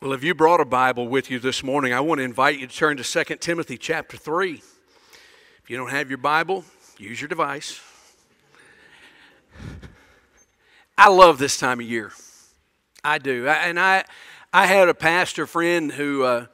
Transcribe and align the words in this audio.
Well, 0.00 0.12
if 0.12 0.22
you 0.22 0.32
brought 0.32 0.60
a 0.60 0.64
Bible 0.64 1.08
with 1.08 1.28
you 1.28 1.40
this 1.40 1.64
morning, 1.64 1.92
I 1.92 1.98
want 1.98 2.20
to 2.20 2.22
invite 2.22 2.60
you 2.60 2.68
to 2.68 2.72
turn 2.72 2.98
to 2.98 3.02
2 3.02 3.34
Timothy 3.38 3.76
chapter 3.76 4.16
3. 4.16 4.52
If 4.52 5.68
you 5.68 5.76
don't 5.76 5.90
have 5.90 6.08
your 6.08 6.18
Bible, 6.18 6.64
use 6.98 7.20
your 7.20 7.26
device. 7.26 7.80
I 10.96 11.08
love 11.08 11.38
this 11.38 11.58
time 11.58 11.80
of 11.80 11.86
year. 11.86 12.12
I 13.02 13.18
do. 13.18 13.48
And 13.48 13.80
I, 13.80 14.04
I 14.52 14.66
had 14.66 14.88
a 14.88 14.94
pastor 14.94 15.48
friend 15.48 15.90
who 15.90 16.22
uh, 16.22 16.46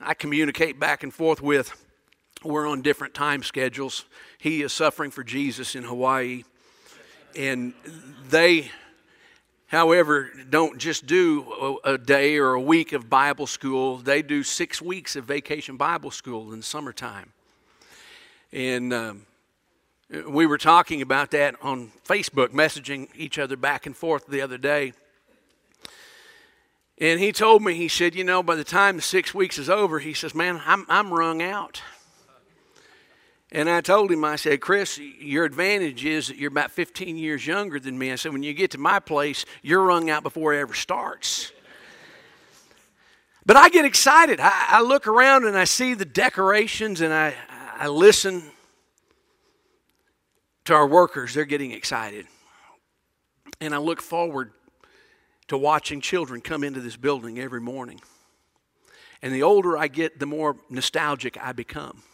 I 0.00 0.14
communicate 0.14 0.80
back 0.80 1.02
and 1.02 1.12
forth 1.12 1.42
with. 1.42 1.74
We're 2.42 2.66
on 2.66 2.80
different 2.80 3.12
time 3.12 3.42
schedules. 3.42 4.06
He 4.38 4.62
is 4.62 4.72
suffering 4.72 5.10
for 5.10 5.22
Jesus 5.22 5.74
in 5.74 5.84
Hawaii. 5.84 6.44
And 7.36 7.74
they 8.30 8.70
however, 9.70 10.30
don't 10.50 10.78
just 10.78 11.06
do 11.06 11.78
a, 11.84 11.96
day 11.96 12.38
or 12.38 12.54
a 12.54 12.60
week 12.60 12.92
of 12.92 13.08
Bible 13.08 13.46
school. 13.46 13.98
They 13.98 14.20
do 14.20 14.42
six 14.42 14.82
weeks 14.82 15.14
of 15.14 15.24
vacation 15.24 15.76
Bible 15.76 16.10
school 16.10 16.52
in 16.52 16.60
summertime. 16.60 17.32
And 18.52 18.92
um, 18.92 19.26
we 20.28 20.44
were 20.44 20.58
talking 20.58 21.02
about 21.02 21.30
that 21.30 21.54
on 21.62 21.92
Facebook, 22.04 22.48
messaging 22.48 23.08
each 23.14 23.38
other 23.38 23.56
back 23.56 23.86
and 23.86 23.96
forth 23.96 24.26
the 24.26 24.40
other 24.40 24.58
day. 24.58 24.92
And 26.98 27.20
he 27.20 27.30
told 27.30 27.62
me, 27.62 27.74
he 27.74 27.86
said, 27.86 28.16
you 28.16 28.24
know, 28.24 28.42
by 28.42 28.56
the 28.56 28.64
time 28.64 28.96
the 28.96 29.02
six 29.02 29.32
weeks 29.32 29.56
is 29.56 29.70
over, 29.70 30.00
he 30.00 30.14
says, 30.14 30.34
man, 30.34 30.60
I'm, 30.66 30.84
I'm 30.88 31.14
wrung 31.14 31.42
out. 31.42 31.80
And 33.52 33.68
I 33.68 33.80
told 33.80 34.12
him, 34.12 34.24
I 34.24 34.36
said, 34.36 34.60
Chris, 34.60 34.98
your 34.98 35.44
advantage 35.44 36.04
is 36.04 36.28
that 36.28 36.36
you're 36.36 36.50
about 36.50 36.70
15 36.70 37.16
years 37.16 37.44
younger 37.44 37.80
than 37.80 37.98
me. 37.98 38.12
I 38.12 38.14
said, 38.14 38.32
when 38.32 38.44
you 38.44 38.54
get 38.54 38.70
to 38.72 38.78
my 38.78 39.00
place, 39.00 39.44
you're 39.62 39.82
wrung 39.82 40.08
out 40.08 40.22
before 40.22 40.54
it 40.54 40.60
ever 40.60 40.74
starts. 40.74 41.50
But 43.44 43.56
I 43.56 43.68
get 43.68 43.84
excited. 43.84 44.38
I, 44.38 44.66
I 44.68 44.82
look 44.82 45.08
around 45.08 45.46
and 45.46 45.58
I 45.58 45.64
see 45.64 45.94
the 45.94 46.04
decorations 46.04 47.00
and 47.00 47.12
I, 47.12 47.34
I 47.76 47.88
listen 47.88 48.42
to 50.66 50.74
our 50.74 50.86
workers. 50.86 51.34
They're 51.34 51.44
getting 51.44 51.72
excited. 51.72 52.26
And 53.60 53.74
I 53.74 53.78
look 53.78 54.00
forward 54.00 54.52
to 55.48 55.58
watching 55.58 56.00
children 56.00 56.40
come 56.40 56.62
into 56.62 56.80
this 56.80 56.96
building 56.96 57.40
every 57.40 57.60
morning. 57.60 58.00
And 59.22 59.34
the 59.34 59.42
older 59.42 59.76
I 59.76 59.88
get, 59.88 60.20
the 60.20 60.26
more 60.26 60.56
nostalgic 60.68 61.36
I 61.42 61.50
become. 61.50 62.04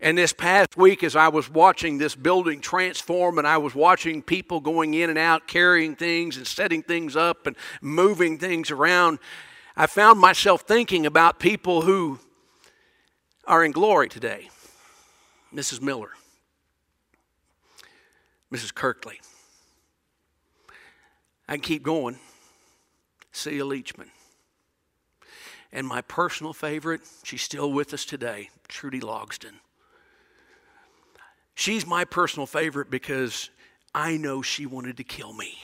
And 0.00 0.18
this 0.18 0.32
past 0.32 0.76
week, 0.76 1.02
as 1.02 1.16
I 1.16 1.28
was 1.28 1.50
watching 1.50 1.98
this 1.98 2.14
building 2.14 2.60
transform 2.60 3.38
and 3.38 3.46
I 3.46 3.56
was 3.58 3.74
watching 3.74 4.22
people 4.22 4.60
going 4.60 4.94
in 4.94 5.08
and 5.08 5.18
out, 5.18 5.46
carrying 5.46 5.96
things 5.96 6.36
and 6.36 6.46
setting 6.46 6.82
things 6.82 7.16
up 7.16 7.46
and 7.46 7.56
moving 7.80 8.38
things 8.38 8.70
around, 8.70 9.18
I 9.76 9.86
found 9.86 10.20
myself 10.20 10.62
thinking 10.62 11.06
about 11.06 11.38
people 11.38 11.82
who 11.82 12.18
are 13.46 13.64
in 13.64 13.72
glory 13.72 14.08
today 14.08 14.50
Mrs. 15.54 15.80
Miller, 15.80 16.10
Mrs. 18.52 18.74
Kirkley. 18.74 19.20
I 21.48 21.54
can 21.54 21.62
keep 21.62 21.82
going. 21.82 22.18
Celia 23.32 23.64
Leachman. 23.64 24.08
And 25.72 25.86
my 25.86 26.00
personal 26.00 26.52
favorite, 26.52 27.02
she's 27.22 27.42
still 27.42 27.70
with 27.70 27.92
us 27.92 28.04
today, 28.04 28.48
Trudy 28.66 29.00
Logston. 29.00 29.54
She's 31.56 31.86
my 31.86 32.04
personal 32.04 32.46
favorite 32.46 32.90
because 32.90 33.48
I 33.94 34.18
know 34.18 34.42
she 34.42 34.66
wanted 34.66 34.98
to 34.98 35.04
kill 35.04 35.32
me. 35.32 35.58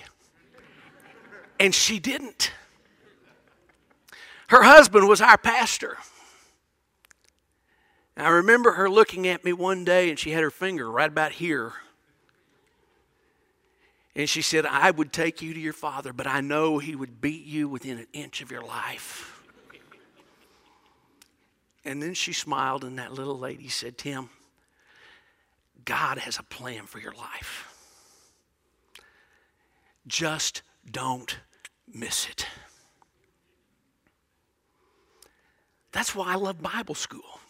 And 1.60 1.74
she 1.74 2.00
didn't. 2.00 2.50
Her 4.48 4.62
husband 4.62 5.06
was 5.06 5.20
our 5.20 5.36
pastor. 5.36 5.98
I 8.16 8.30
remember 8.30 8.72
her 8.72 8.88
looking 8.88 9.28
at 9.28 9.44
me 9.44 9.52
one 9.52 9.84
day 9.84 10.08
and 10.08 10.18
she 10.18 10.30
had 10.30 10.42
her 10.42 10.50
finger 10.50 10.90
right 10.90 11.10
about 11.10 11.32
here. 11.32 11.74
And 14.16 14.28
she 14.28 14.40
said, 14.40 14.64
I 14.64 14.90
would 14.90 15.12
take 15.12 15.42
you 15.42 15.52
to 15.52 15.60
your 15.60 15.74
father, 15.74 16.14
but 16.14 16.26
I 16.26 16.40
know 16.40 16.78
he 16.78 16.96
would 16.96 17.20
beat 17.20 17.44
you 17.44 17.68
within 17.68 17.98
an 17.98 18.06
inch 18.14 18.40
of 18.40 18.50
your 18.50 18.62
life. 18.62 19.42
And 21.84 22.02
then 22.02 22.14
she 22.14 22.32
smiled, 22.32 22.82
and 22.82 22.98
that 22.98 23.12
little 23.12 23.38
lady 23.38 23.68
said, 23.68 23.98
Tim, 23.98 24.30
God 25.84 26.18
has 26.18 26.38
a 26.38 26.42
plan 26.42 26.86
for 26.86 26.98
your 26.98 27.12
life. 27.12 27.68
Just 30.06 30.62
don't 30.90 31.38
miss 31.92 32.28
it. 32.28 32.46
That's 35.92 36.14
why 36.14 36.32
I 36.32 36.36
love 36.36 36.62
Bible 36.62 36.94
school. 36.94 37.40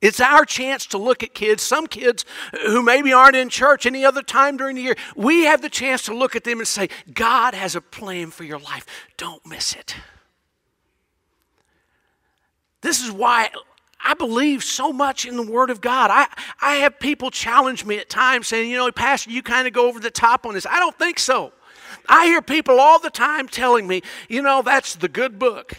It's 0.00 0.20
our 0.20 0.44
chance 0.44 0.86
to 0.88 0.98
look 0.98 1.22
at 1.22 1.32
kids, 1.32 1.62
some 1.62 1.86
kids 1.86 2.26
who 2.66 2.82
maybe 2.82 3.12
aren't 3.12 3.36
in 3.36 3.48
church 3.48 3.86
any 3.86 4.04
other 4.04 4.22
time 4.22 4.58
during 4.58 4.76
the 4.76 4.82
year. 4.82 4.96
We 5.16 5.44
have 5.44 5.62
the 5.62 5.70
chance 5.70 6.02
to 6.04 6.14
look 6.14 6.36
at 6.36 6.44
them 6.44 6.58
and 6.58 6.68
say, 6.68 6.90
God 7.12 7.54
has 7.54 7.74
a 7.74 7.80
plan 7.80 8.30
for 8.30 8.44
your 8.44 8.58
life. 8.58 8.84
Don't 9.16 9.44
miss 9.46 9.74
it. 9.74 9.94
This 12.82 13.02
is 13.02 13.10
why 13.10 13.48
I 14.04 14.14
believe 14.14 14.62
so 14.62 14.92
much 14.92 15.24
in 15.24 15.36
the 15.36 15.42
Word 15.42 15.70
of 15.70 15.80
God. 15.80 16.10
I, 16.12 16.26
I 16.60 16.76
have 16.76 17.00
people 17.00 17.30
challenge 17.30 17.84
me 17.84 17.98
at 17.98 18.08
times 18.08 18.48
saying, 18.48 18.70
you 18.70 18.76
know, 18.76 18.90
Pastor, 18.92 19.30
you 19.30 19.42
kind 19.42 19.66
of 19.66 19.72
go 19.72 19.88
over 19.88 19.98
the 19.98 20.10
top 20.10 20.46
on 20.46 20.54
this. 20.54 20.66
I 20.66 20.78
don't 20.78 20.96
think 20.98 21.18
so. 21.18 21.52
I 22.08 22.26
hear 22.26 22.42
people 22.42 22.80
all 22.80 22.98
the 22.98 23.10
time 23.10 23.48
telling 23.48 23.86
me, 23.86 24.02
you 24.28 24.42
know, 24.42 24.62
that's 24.62 24.94
the 24.94 25.08
good 25.08 25.38
book. 25.38 25.78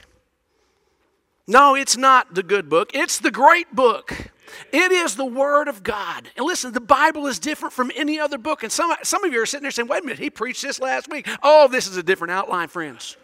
No, 1.48 1.76
it's 1.76 1.96
not 1.96 2.34
the 2.34 2.44
good 2.44 2.70
book, 2.70 2.92
it's 2.94 3.20
the 3.20 3.32
great 3.32 3.76
book. 3.76 4.32
It 4.72 4.92
is 4.92 5.16
the 5.16 5.26
Word 5.26 5.68
of 5.68 5.84
God. 5.84 6.30
And 6.38 6.46
listen, 6.46 6.72
the 6.72 6.80
Bible 6.80 7.28
is 7.28 7.40
different 7.40 7.74
from 7.74 7.92
any 7.96 8.20
other 8.20 8.38
book. 8.38 8.64
And 8.64 8.72
some, 8.72 8.94
some 9.04 9.24
of 9.24 9.34
you 9.34 9.42
are 9.42 9.46
sitting 9.46 9.64
there 9.64 9.72
saying, 9.72 9.88
wait 9.88 10.04
a 10.04 10.06
minute, 10.06 10.20
he 10.20 10.30
preached 10.30 10.62
this 10.62 10.80
last 10.80 11.10
week. 11.10 11.28
Oh, 11.44 11.68
this 11.68 11.88
is 11.88 11.98
a 11.98 12.04
different 12.04 12.32
outline, 12.32 12.70
friends. 12.70 13.18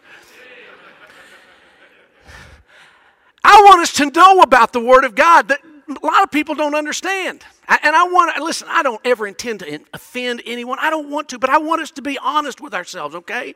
I 3.44 3.62
want 3.66 3.82
us 3.82 3.92
to 3.94 4.06
know 4.10 4.40
about 4.40 4.72
the 4.72 4.80
Word 4.80 5.04
of 5.04 5.14
God 5.14 5.48
that 5.48 5.60
a 5.64 6.06
lot 6.06 6.22
of 6.22 6.30
people 6.30 6.54
don't 6.54 6.74
understand. 6.74 7.44
And 7.68 7.96
I 7.96 8.04
want 8.04 8.36
to, 8.36 8.44
listen, 8.44 8.68
I 8.70 8.82
don't 8.82 9.00
ever 9.04 9.26
intend 9.26 9.60
to 9.60 9.80
offend 9.92 10.42
anyone. 10.46 10.78
I 10.80 10.90
don't 10.90 11.10
want 11.10 11.28
to, 11.30 11.38
but 11.38 11.50
I 11.50 11.58
want 11.58 11.82
us 11.82 11.90
to 11.92 12.02
be 12.02 12.18
honest 12.18 12.60
with 12.60 12.74
ourselves, 12.74 13.14
okay? 13.14 13.54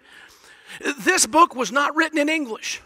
This 0.98 1.26
book 1.26 1.54
was 1.54 1.70
not 1.70 1.94
written 1.94 2.18
in 2.18 2.28
English. 2.28 2.80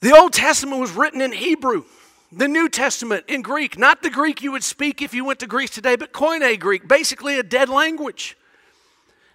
The 0.00 0.16
Old 0.16 0.32
Testament 0.32 0.80
was 0.80 0.92
written 0.92 1.20
in 1.20 1.32
Hebrew. 1.32 1.84
The 2.32 2.48
New 2.48 2.68
Testament 2.68 3.24
in 3.28 3.42
Greek, 3.42 3.78
not 3.78 4.02
the 4.02 4.10
Greek 4.10 4.42
you 4.42 4.52
would 4.52 4.64
speak 4.64 5.00
if 5.00 5.14
you 5.14 5.24
went 5.24 5.38
to 5.40 5.46
Greece 5.46 5.70
today, 5.70 5.96
but 5.96 6.12
Koine 6.12 6.58
Greek, 6.58 6.88
basically 6.88 7.38
a 7.38 7.42
dead 7.42 7.68
language. 7.68 8.36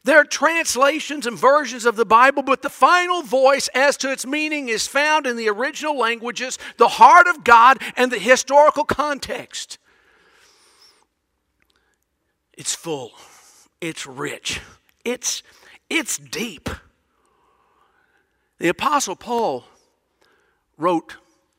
There 0.03 0.17
are 0.17 0.25
translations 0.25 1.28
and 1.28 1.38
versions 1.38 1.85
of 1.85 1.95
the 1.95 2.06
Bible, 2.06 2.41
but 2.41 2.63
the 2.63 2.69
final 2.69 3.22
voice 3.22 3.67
as 3.75 3.97
to 3.97 4.12
its 4.12 4.25
meaning 4.25 4.67
is 4.67 4.88
found 4.88 5.28
in 5.28 5.35
the 5.35 5.47
original 5.47 5.95
languages, 5.97 6.57
the 6.78 6.88
heart 6.88 7.28
of 7.28 7.44
God, 7.44 7.78
and 7.95 8.11
the 8.11 8.17
historical 8.17 8.84
context. 8.84 9.78
It's 12.53 12.73
full, 12.73 13.11
it's 13.79 14.07
rich, 14.07 14.59
it's, 15.06 15.44
it's 15.90 16.17
deep. 16.17 16.69
The 18.57 18.69
Apostle 18.69 19.16
Paul 19.16 19.66
wrote 20.78 21.16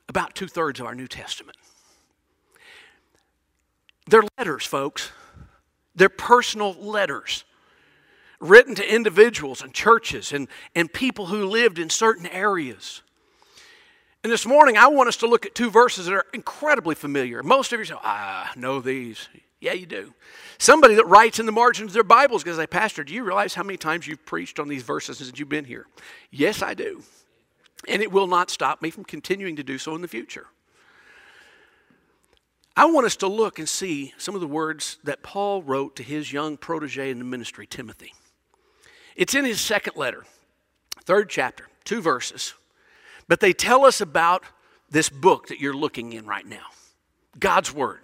about 0.08 0.34
two 0.34 0.48
thirds 0.48 0.81
of 0.81 0.86
our 0.86 0.94
New 0.94 1.08
Testament. 1.08 1.58
They're 4.08 4.25
letters, 4.36 4.66
folks. 4.66 5.12
They're 5.94 6.08
personal 6.08 6.75
letters 6.75 7.44
written 8.42 8.75
to 8.75 8.94
individuals 8.94 9.62
and 9.62 9.72
churches 9.72 10.32
and, 10.32 10.49
and 10.75 10.93
people 10.93 11.26
who 11.26 11.46
lived 11.46 11.78
in 11.78 11.88
certain 11.88 12.26
areas. 12.26 13.02
And 14.25 14.32
this 14.32 14.44
morning, 14.44 14.76
I 14.76 14.88
want 14.88 15.08
us 15.08 15.17
to 15.19 15.26
look 15.26 15.46
at 15.46 15.55
two 15.55 15.70
verses 15.70 16.06
that 16.06 16.14
are 16.14 16.26
incredibly 16.32 16.94
familiar. 16.94 17.43
Most 17.43 17.72
of 17.72 17.78
you 17.78 17.84
say, 17.84 17.94
ah, 18.02 18.52
I 18.55 18.58
know 18.58 18.81
these. 18.81 19.28
Yeah, 19.61 19.72
you 19.72 19.87
do. 19.87 20.12
Somebody 20.58 20.96
that 20.96 21.06
writes 21.06 21.38
in 21.38 21.46
the 21.46 21.52
margins 21.52 21.90
of 21.90 21.94
their 21.94 22.05
Bibles 22.05 22.43
because 22.43 22.56
they, 22.56 22.67
Pastor, 22.67 23.05
do 23.05 23.14
you 23.14 23.25
realize 23.25 23.55
how 23.55 23.62
many 23.62 23.76
times 23.76 24.06
you've 24.06 24.25
preached 24.26 24.58
on 24.58 24.69
these 24.69 24.82
verses 24.82 25.19
since 25.19 25.38
you've 25.38 25.49
been 25.49 25.64
here? 25.64 25.87
Yes, 26.31 26.62
I 26.62 26.75
do. 26.75 27.02
And 27.88 28.02
it 28.02 28.12
will 28.12 28.26
not 28.26 28.50
stop 28.50 28.82
me 28.82 28.90
from 28.90 29.05
continuing 29.05 29.56
to 29.56 29.62
do 29.62 29.78
so 29.78 29.94
in 29.94 30.02
the 30.02 30.08
future. 30.08 30.46
I 32.76 32.87
want 32.87 33.06
us 33.06 33.17
to 33.17 33.28
look 33.28 33.58
and 33.58 33.69
see 33.69 34.14
some 34.19 34.34
of 34.34 34.40
the 34.40 34.46
words 34.46 34.99
that 35.05 35.22
Paul 35.22 35.62
wrote 35.62 35.94
to 35.96 36.02
his 36.02 36.32
young 36.32 36.56
protege 36.56 37.11
in 37.11 37.19
the 37.19 37.25
ministry, 37.25 37.67
Timothy. 37.67 38.14
It's 39.17 39.35
in 39.35 39.44
his 39.44 39.61
second 39.61 39.97
letter, 39.97 40.25
third 41.05 41.29
chapter, 41.29 41.69
two 41.85 42.00
verses. 42.00 42.55
But 43.29 43.41
they 43.41 43.53
tell 43.53 43.85
us 43.85 44.00
about 44.00 44.43
this 44.91 45.09
book 45.09 45.49
that 45.49 45.61
you're 45.61 45.76
looking 45.76 46.12
in 46.12 46.26
right 46.26 46.47
now 46.47 46.67
God's 47.38 47.73
Word. 47.73 48.00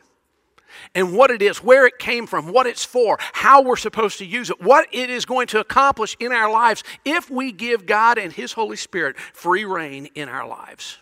and 0.94 1.16
what 1.16 1.30
it 1.30 1.42
is, 1.42 1.58
where 1.62 1.86
it 1.86 1.98
came 1.98 2.26
from, 2.26 2.52
what 2.52 2.66
it's 2.66 2.84
for, 2.84 3.18
how 3.32 3.62
we're 3.62 3.76
supposed 3.76 4.18
to 4.18 4.24
use 4.24 4.50
it, 4.50 4.60
what 4.60 4.86
it 4.92 5.10
is 5.10 5.24
going 5.24 5.46
to 5.48 5.60
accomplish 5.60 6.16
in 6.20 6.32
our 6.32 6.50
lives 6.50 6.84
if 7.04 7.30
we 7.30 7.52
give 7.52 7.86
God 7.86 8.18
and 8.18 8.32
His 8.32 8.52
Holy 8.52 8.76
Spirit 8.76 9.18
free 9.18 9.64
reign 9.64 10.08
in 10.14 10.28
our 10.28 10.46
lives. 10.46 10.98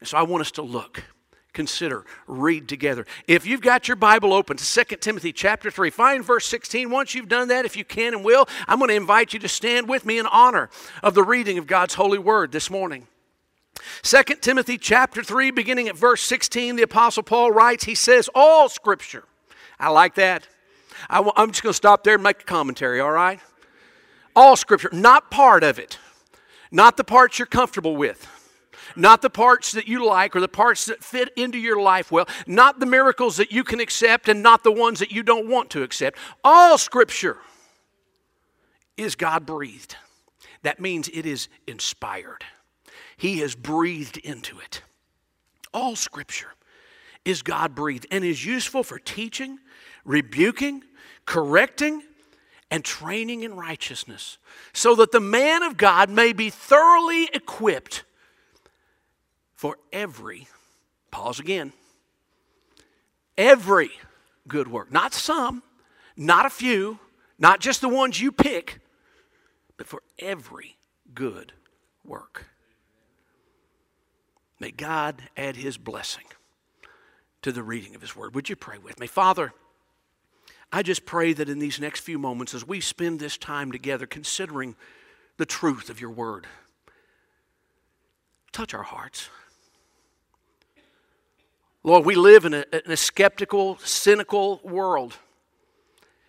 And 0.00 0.08
so 0.08 0.16
I 0.16 0.22
want 0.22 0.42
us 0.42 0.50
to 0.52 0.62
look, 0.62 1.04
consider, 1.56 2.04
read 2.26 2.68
together. 2.68 3.06
If 3.26 3.46
you've 3.46 3.62
got 3.62 3.88
your 3.88 3.96
Bible 3.96 4.34
open 4.34 4.58
to 4.58 4.84
2 4.84 4.96
Timothy 4.96 5.32
chapter 5.32 5.70
3, 5.70 5.88
find 5.88 6.22
verse 6.22 6.46
16. 6.46 6.90
Once 6.90 7.14
you've 7.14 7.28
done 7.28 7.48
that, 7.48 7.64
if 7.64 7.76
you 7.76 7.84
can 7.84 8.12
and 8.12 8.22
will, 8.22 8.46
I'm 8.68 8.78
going 8.78 8.90
to 8.90 8.94
invite 8.94 9.32
you 9.32 9.38
to 9.40 9.48
stand 9.48 9.88
with 9.88 10.04
me 10.04 10.18
in 10.18 10.26
honor 10.26 10.68
of 11.02 11.14
the 11.14 11.24
reading 11.24 11.56
of 11.56 11.66
God's 11.66 11.94
holy 11.94 12.18
word 12.18 12.52
this 12.52 12.70
morning. 12.70 13.08
2 14.02 14.22
Timothy 14.42 14.76
chapter 14.76 15.22
3, 15.22 15.50
beginning 15.50 15.88
at 15.88 15.96
verse 15.96 16.22
16, 16.22 16.76
the 16.76 16.82
Apostle 16.82 17.22
Paul 17.22 17.50
writes, 17.50 17.84
he 17.84 17.94
says, 17.94 18.28
All 18.34 18.68
scripture. 18.68 19.24
I 19.80 19.88
like 19.88 20.14
that. 20.16 20.46
I, 21.08 21.18
am 21.36 21.50
just 21.50 21.62
going 21.62 21.72
to 21.72 21.74
stop 21.74 22.04
there 22.04 22.14
and 22.14 22.22
make 22.22 22.42
a 22.42 22.44
commentary, 22.44 23.00
all 23.00 23.10
right? 23.10 23.40
All 24.34 24.56
scripture, 24.56 24.90
not 24.92 25.30
part 25.30 25.64
of 25.64 25.78
it, 25.78 25.98
not 26.70 26.98
the 26.98 27.04
parts 27.04 27.38
you're 27.38 27.46
comfortable 27.46 27.96
with. 27.96 28.28
Not 28.96 29.22
the 29.22 29.30
parts 29.30 29.72
that 29.72 29.86
you 29.86 30.04
like 30.04 30.34
or 30.34 30.40
the 30.40 30.48
parts 30.48 30.86
that 30.86 31.04
fit 31.04 31.30
into 31.36 31.58
your 31.58 31.80
life 31.80 32.10
well, 32.10 32.28
not 32.46 32.80
the 32.80 32.86
miracles 32.86 33.36
that 33.36 33.52
you 33.52 33.62
can 33.62 33.78
accept 33.78 34.28
and 34.28 34.42
not 34.42 34.64
the 34.64 34.72
ones 34.72 34.98
that 35.00 35.12
you 35.12 35.22
don't 35.22 35.48
want 35.48 35.70
to 35.70 35.82
accept. 35.82 36.18
All 36.42 36.78
scripture 36.78 37.36
is 38.96 39.14
God 39.14 39.44
breathed. 39.44 39.96
That 40.62 40.80
means 40.80 41.08
it 41.08 41.26
is 41.26 41.48
inspired. 41.66 42.44
He 43.16 43.38
has 43.38 43.54
breathed 43.54 44.16
into 44.16 44.58
it. 44.58 44.82
All 45.72 45.94
scripture 45.94 46.54
is 47.24 47.42
God 47.42 47.74
breathed 47.74 48.06
and 48.10 48.24
is 48.24 48.44
useful 48.44 48.82
for 48.82 48.98
teaching, 48.98 49.58
rebuking, 50.04 50.82
correcting, 51.26 52.02
and 52.70 52.84
training 52.84 53.42
in 53.42 53.54
righteousness, 53.54 54.38
so 54.72 54.94
that 54.96 55.12
the 55.12 55.20
man 55.20 55.62
of 55.62 55.76
God 55.76 56.10
may 56.10 56.32
be 56.32 56.50
thoroughly 56.50 57.28
equipped 57.32 58.04
for 59.66 59.78
every, 59.92 60.46
pause 61.10 61.40
again, 61.40 61.72
every 63.36 63.90
good 64.46 64.68
work. 64.68 64.92
Not 64.92 65.12
some, 65.12 65.60
not 66.16 66.46
a 66.46 66.50
few, 66.50 67.00
not 67.36 67.58
just 67.58 67.80
the 67.80 67.88
ones 67.88 68.20
you 68.20 68.30
pick, 68.30 68.78
but 69.76 69.88
for 69.88 70.04
every 70.20 70.76
good 71.12 71.52
work. 72.04 72.46
May 74.60 74.70
God 74.70 75.20
add 75.36 75.56
his 75.56 75.78
blessing 75.78 76.26
to 77.42 77.50
the 77.50 77.64
reading 77.64 77.96
of 77.96 78.02
his 78.02 78.14
word. 78.14 78.36
Would 78.36 78.48
you 78.48 78.54
pray 78.54 78.78
with 78.78 79.00
me? 79.00 79.08
Father, 79.08 79.52
I 80.70 80.84
just 80.84 81.04
pray 81.04 81.32
that 81.32 81.48
in 81.48 81.58
these 81.58 81.80
next 81.80 82.02
few 82.02 82.20
moments, 82.20 82.54
as 82.54 82.64
we 82.64 82.80
spend 82.80 83.18
this 83.18 83.36
time 83.36 83.72
together 83.72 84.06
considering 84.06 84.76
the 85.38 85.44
truth 85.44 85.90
of 85.90 86.00
your 86.00 86.10
word, 86.10 86.46
touch 88.52 88.72
our 88.72 88.84
hearts. 88.84 89.28
Lord, 91.86 92.04
we 92.04 92.16
live 92.16 92.44
in 92.44 92.52
a, 92.52 92.64
in 92.72 92.90
a 92.90 92.96
skeptical, 92.96 93.78
cynical 93.78 94.60
world, 94.64 95.16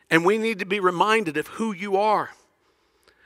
and 0.10 0.24
we 0.24 0.38
need 0.38 0.60
to 0.60 0.66
be 0.66 0.80
reminded 0.80 1.36
of 1.36 1.48
who 1.48 1.74
you 1.74 1.98
are 1.98 2.30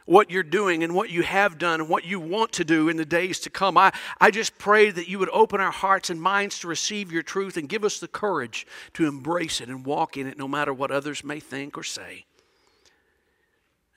what 0.06 0.30
you're 0.30 0.44
doing 0.44 0.84
and 0.84 0.94
what 0.94 1.10
you 1.10 1.22
have 1.22 1.58
done 1.58 1.80
and 1.80 1.90
what 1.90 2.04
you 2.04 2.20
want 2.20 2.52
to 2.52 2.66
do 2.66 2.90
in 2.90 2.98
the 2.98 3.06
days 3.06 3.40
to 3.40 3.50
come. 3.50 3.78
I, 3.78 3.94
I 4.20 4.30
just 4.32 4.58
pray 4.58 4.92
that 4.92 5.08
you 5.08 5.20
would 5.20 5.30
open 5.30 5.62
our 5.62 5.72
hearts 5.72 6.10
and 6.10 6.22
minds 6.22 6.60
to 6.60 6.68
receive 6.68 7.12
your 7.12 7.24
truth 7.24 7.56
and 7.56 7.70
give 7.70 7.86
us 7.86 8.00
the 8.00 8.10
courage 8.10 8.68
to 8.94 9.08
embrace 9.08 9.62
it 9.62 9.70
and 9.70 9.86
walk 9.86 10.18
in 10.18 10.28
it 10.28 10.38
no 10.38 10.50
matter 10.50 10.74
what 10.74 10.92
others 10.92 11.24
may 11.24 11.40
think 11.40 11.78
or 11.78 11.84
say. 11.84 12.26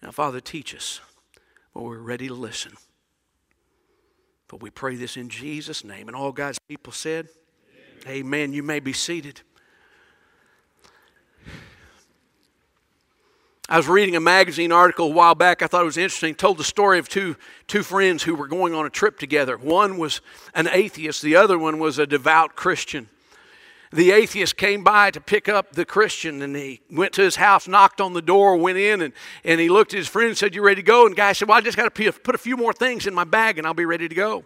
Now, 0.02 0.10
Father, 0.12 0.40
teach 0.40 0.74
us 0.74 1.00
when 1.72 1.86
we're 1.86 1.98
ready 1.98 2.28
to 2.28 2.34
listen. 2.34 2.74
But 4.46 4.62
we 4.62 4.70
pray 4.70 4.94
this 4.94 5.16
in 5.16 5.28
Jesus' 5.30 5.82
name. 5.82 6.06
And 6.06 6.14
all 6.14 6.30
God's 6.30 6.58
people 6.68 6.92
said, 6.92 7.28
Amen. 8.06 8.52
You 8.52 8.62
may 8.62 8.80
be 8.80 8.92
seated. 8.92 9.40
I 13.66 13.78
was 13.78 13.88
reading 13.88 14.14
a 14.14 14.20
magazine 14.20 14.72
article 14.72 15.06
a 15.06 15.10
while 15.10 15.34
back. 15.34 15.62
I 15.62 15.66
thought 15.66 15.82
it 15.82 15.86
was 15.86 15.96
interesting. 15.96 16.32
It 16.32 16.38
told 16.38 16.58
the 16.58 16.64
story 16.64 16.98
of 16.98 17.08
two, 17.08 17.34
two 17.66 17.82
friends 17.82 18.22
who 18.22 18.34
were 18.34 18.46
going 18.46 18.74
on 18.74 18.84
a 18.84 18.90
trip 18.90 19.18
together. 19.18 19.56
One 19.56 19.96
was 19.96 20.20
an 20.54 20.68
atheist, 20.70 21.22
the 21.22 21.36
other 21.36 21.58
one 21.58 21.78
was 21.78 21.98
a 21.98 22.06
devout 22.06 22.56
Christian. 22.56 23.08
The 23.90 24.10
atheist 24.10 24.56
came 24.56 24.84
by 24.84 25.12
to 25.12 25.20
pick 25.20 25.48
up 25.48 25.72
the 25.72 25.86
Christian 25.86 26.42
and 26.42 26.54
he 26.54 26.82
went 26.90 27.12
to 27.14 27.22
his 27.22 27.36
house, 27.36 27.66
knocked 27.66 28.00
on 28.00 28.12
the 28.12 28.20
door, 28.20 28.56
went 28.56 28.76
in, 28.76 29.00
and, 29.00 29.14
and 29.44 29.60
he 29.60 29.68
looked 29.70 29.94
at 29.94 29.98
his 29.98 30.08
friend 30.08 30.28
and 30.28 30.36
said, 30.36 30.54
You 30.54 30.62
ready 30.62 30.82
to 30.82 30.86
go? 30.86 31.06
And 31.06 31.12
the 31.12 31.16
guy 31.16 31.32
said, 31.32 31.48
Well, 31.48 31.56
I 31.56 31.60
just 31.60 31.76
got 31.76 31.94
to 31.94 32.12
put 32.12 32.34
a 32.34 32.38
few 32.38 32.56
more 32.56 32.72
things 32.72 33.06
in 33.06 33.14
my 33.14 33.24
bag 33.24 33.56
and 33.56 33.66
I'll 33.66 33.72
be 33.72 33.86
ready 33.86 34.08
to 34.08 34.14
go. 34.14 34.44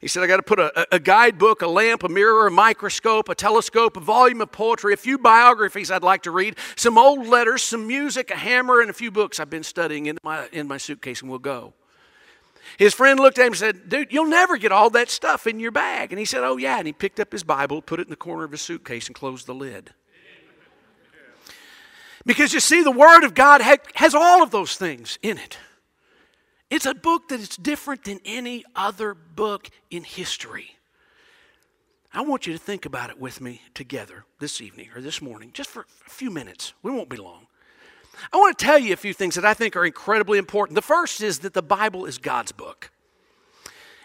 He 0.00 0.06
said, 0.06 0.22
I 0.22 0.28
got 0.28 0.36
to 0.36 0.42
put 0.42 0.60
a, 0.60 0.94
a, 0.94 1.00
guidebook, 1.00 1.62
a 1.62 1.66
lamp, 1.66 2.04
a 2.04 2.08
mirror, 2.08 2.46
a 2.46 2.50
microscope, 2.50 3.28
a 3.28 3.34
telescope, 3.34 3.96
a 3.96 4.00
volume 4.00 4.40
of 4.40 4.52
poetry, 4.52 4.94
a 4.94 4.96
few 4.96 5.18
biographies 5.18 5.90
I'd 5.90 6.04
like 6.04 6.22
to 6.22 6.30
read, 6.30 6.56
some 6.76 6.96
old 6.96 7.26
letters, 7.26 7.62
some 7.62 7.86
music, 7.86 8.30
a 8.30 8.36
hammer, 8.36 8.80
and 8.80 8.90
a 8.90 8.92
few 8.92 9.10
books 9.10 9.40
I've 9.40 9.50
been 9.50 9.64
studying 9.64 10.06
in 10.06 10.18
my, 10.22 10.48
in 10.52 10.68
my 10.68 10.76
suitcase, 10.76 11.20
and 11.20 11.28
we'll 11.28 11.40
go. 11.40 11.72
His 12.76 12.94
friend 12.94 13.18
looked 13.18 13.38
at 13.38 13.42
him 13.46 13.52
and 13.52 13.56
said, 13.56 13.88
Dude, 13.88 14.12
you'll 14.12 14.26
never 14.26 14.56
get 14.56 14.70
all 14.70 14.90
that 14.90 15.10
stuff 15.10 15.46
in 15.46 15.58
your 15.58 15.72
bag. 15.72 16.12
And 16.12 16.18
he 16.18 16.24
said, 16.24 16.44
Oh, 16.44 16.58
yeah. 16.58 16.78
And 16.78 16.86
he 16.86 16.92
picked 16.92 17.18
up 17.18 17.32
his 17.32 17.42
Bible, 17.42 17.82
put 17.82 17.98
it 17.98 18.04
in 18.04 18.10
the 18.10 18.16
corner 18.16 18.44
of 18.44 18.52
his 18.52 18.60
suitcase, 18.60 19.06
and 19.06 19.16
closed 19.16 19.46
the 19.46 19.54
lid. 19.54 19.94
Because 22.26 22.52
you 22.52 22.60
see, 22.60 22.82
the 22.82 22.90
Word 22.92 23.24
of 23.24 23.34
God 23.34 23.62
has 23.94 24.14
all 24.14 24.42
of 24.42 24.50
those 24.50 24.76
things 24.76 25.18
in 25.22 25.38
it. 25.38 25.56
It's 26.70 26.86
a 26.86 26.94
book 26.94 27.28
that 27.28 27.40
is 27.40 27.48
different 27.48 28.04
than 28.04 28.20
any 28.24 28.64
other 28.76 29.14
book 29.14 29.70
in 29.90 30.04
history. 30.04 30.76
I 32.12 32.22
want 32.22 32.46
you 32.46 32.52
to 32.52 32.58
think 32.58 32.86
about 32.86 33.10
it 33.10 33.18
with 33.18 33.40
me 33.40 33.62
together 33.74 34.24
this 34.38 34.60
evening 34.60 34.90
or 34.94 35.00
this 35.00 35.22
morning, 35.22 35.50
just 35.52 35.70
for 35.70 35.86
a 36.06 36.10
few 36.10 36.30
minutes. 36.30 36.72
We 36.82 36.90
won't 36.90 37.08
be 37.08 37.16
long. 37.16 37.46
I 38.32 38.36
want 38.36 38.58
to 38.58 38.64
tell 38.64 38.78
you 38.78 38.92
a 38.92 38.96
few 38.96 39.12
things 39.12 39.34
that 39.36 39.44
I 39.44 39.54
think 39.54 39.76
are 39.76 39.84
incredibly 39.84 40.38
important. 40.38 40.74
The 40.74 40.82
first 40.82 41.20
is 41.20 41.40
that 41.40 41.54
the 41.54 41.62
Bible 41.62 42.06
is 42.06 42.18
God's 42.18 42.52
book. 42.52 42.90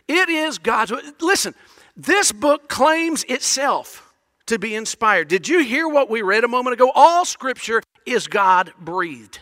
It 0.08 0.30
is 0.30 0.58
God's 0.58 0.92
book. 0.92 1.04
Listen, 1.22 1.56
this 1.96 2.32
book 2.32 2.70
claims 2.70 3.24
itself 3.26 4.14
to 4.46 4.60
be 4.60 4.76
inspired. 4.76 5.30
Did 5.30 5.48
you 5.48 5.64
hear 5.64 5.88
what 5.88 6.10
we 6.10 6.22
read 6.22 6.44
a 6.44 6.48
moment 6.48 6.74
ago? 6.74 6.92
All 6.94 7.26
scripture 7.26 7.82
is 8.06 8.28
God 8.28 8.74
breathed. 8.80 9.40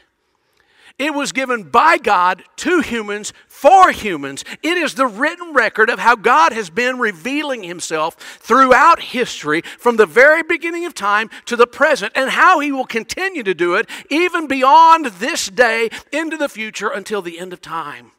It 1.02 1.16
was 1.16 1.32
given 1.32 1.64
by 1.64 1.98
God 1.98 2.44
to 2.58 2.82
humans 2.82 3.34
for 3.48 3.92
humans. 3.92 4.46
It 4.62 4.78
is 4.78 4.94
the 4.94 5.08
written 5.08 5.52
record 5.52 5.90
of 5.90 5.98
how 5.98 6.16
God 6.16 6.54
has 6.54 6.70
been 6.70 7.00
revealing 7.00 7.64
himself 7.64 8.14
throughout 8.40 9.02
history 9.02 9.64
from 9.80 9.96
the 9.96 10.06
very 10.06 10.44
beginning 10.44 10.86
of 10.86 10.94
time 10.94 11.32
to 11.46 11.56
the 11.56 11.66
present 11.66 12.12
and 12.14 12.30
how 12.30 12.60
he 12.60 12.72
will 12.72 12.86
continue 12.86 13.42
to 13.42 13.56
do 13.56 13.74
it 13.74 13.90
even 14.12 14.46
beyond 14.46 15.08
this 15.08 15.48
day 15.48 15.90
into 16.12 16.38
the 16.38 16.48
future 16.48 16.90
until 16.90 17.24
the 17.24 17.40
end 17.40 17.52
of 17.52 17.62
time. 17.62 18.12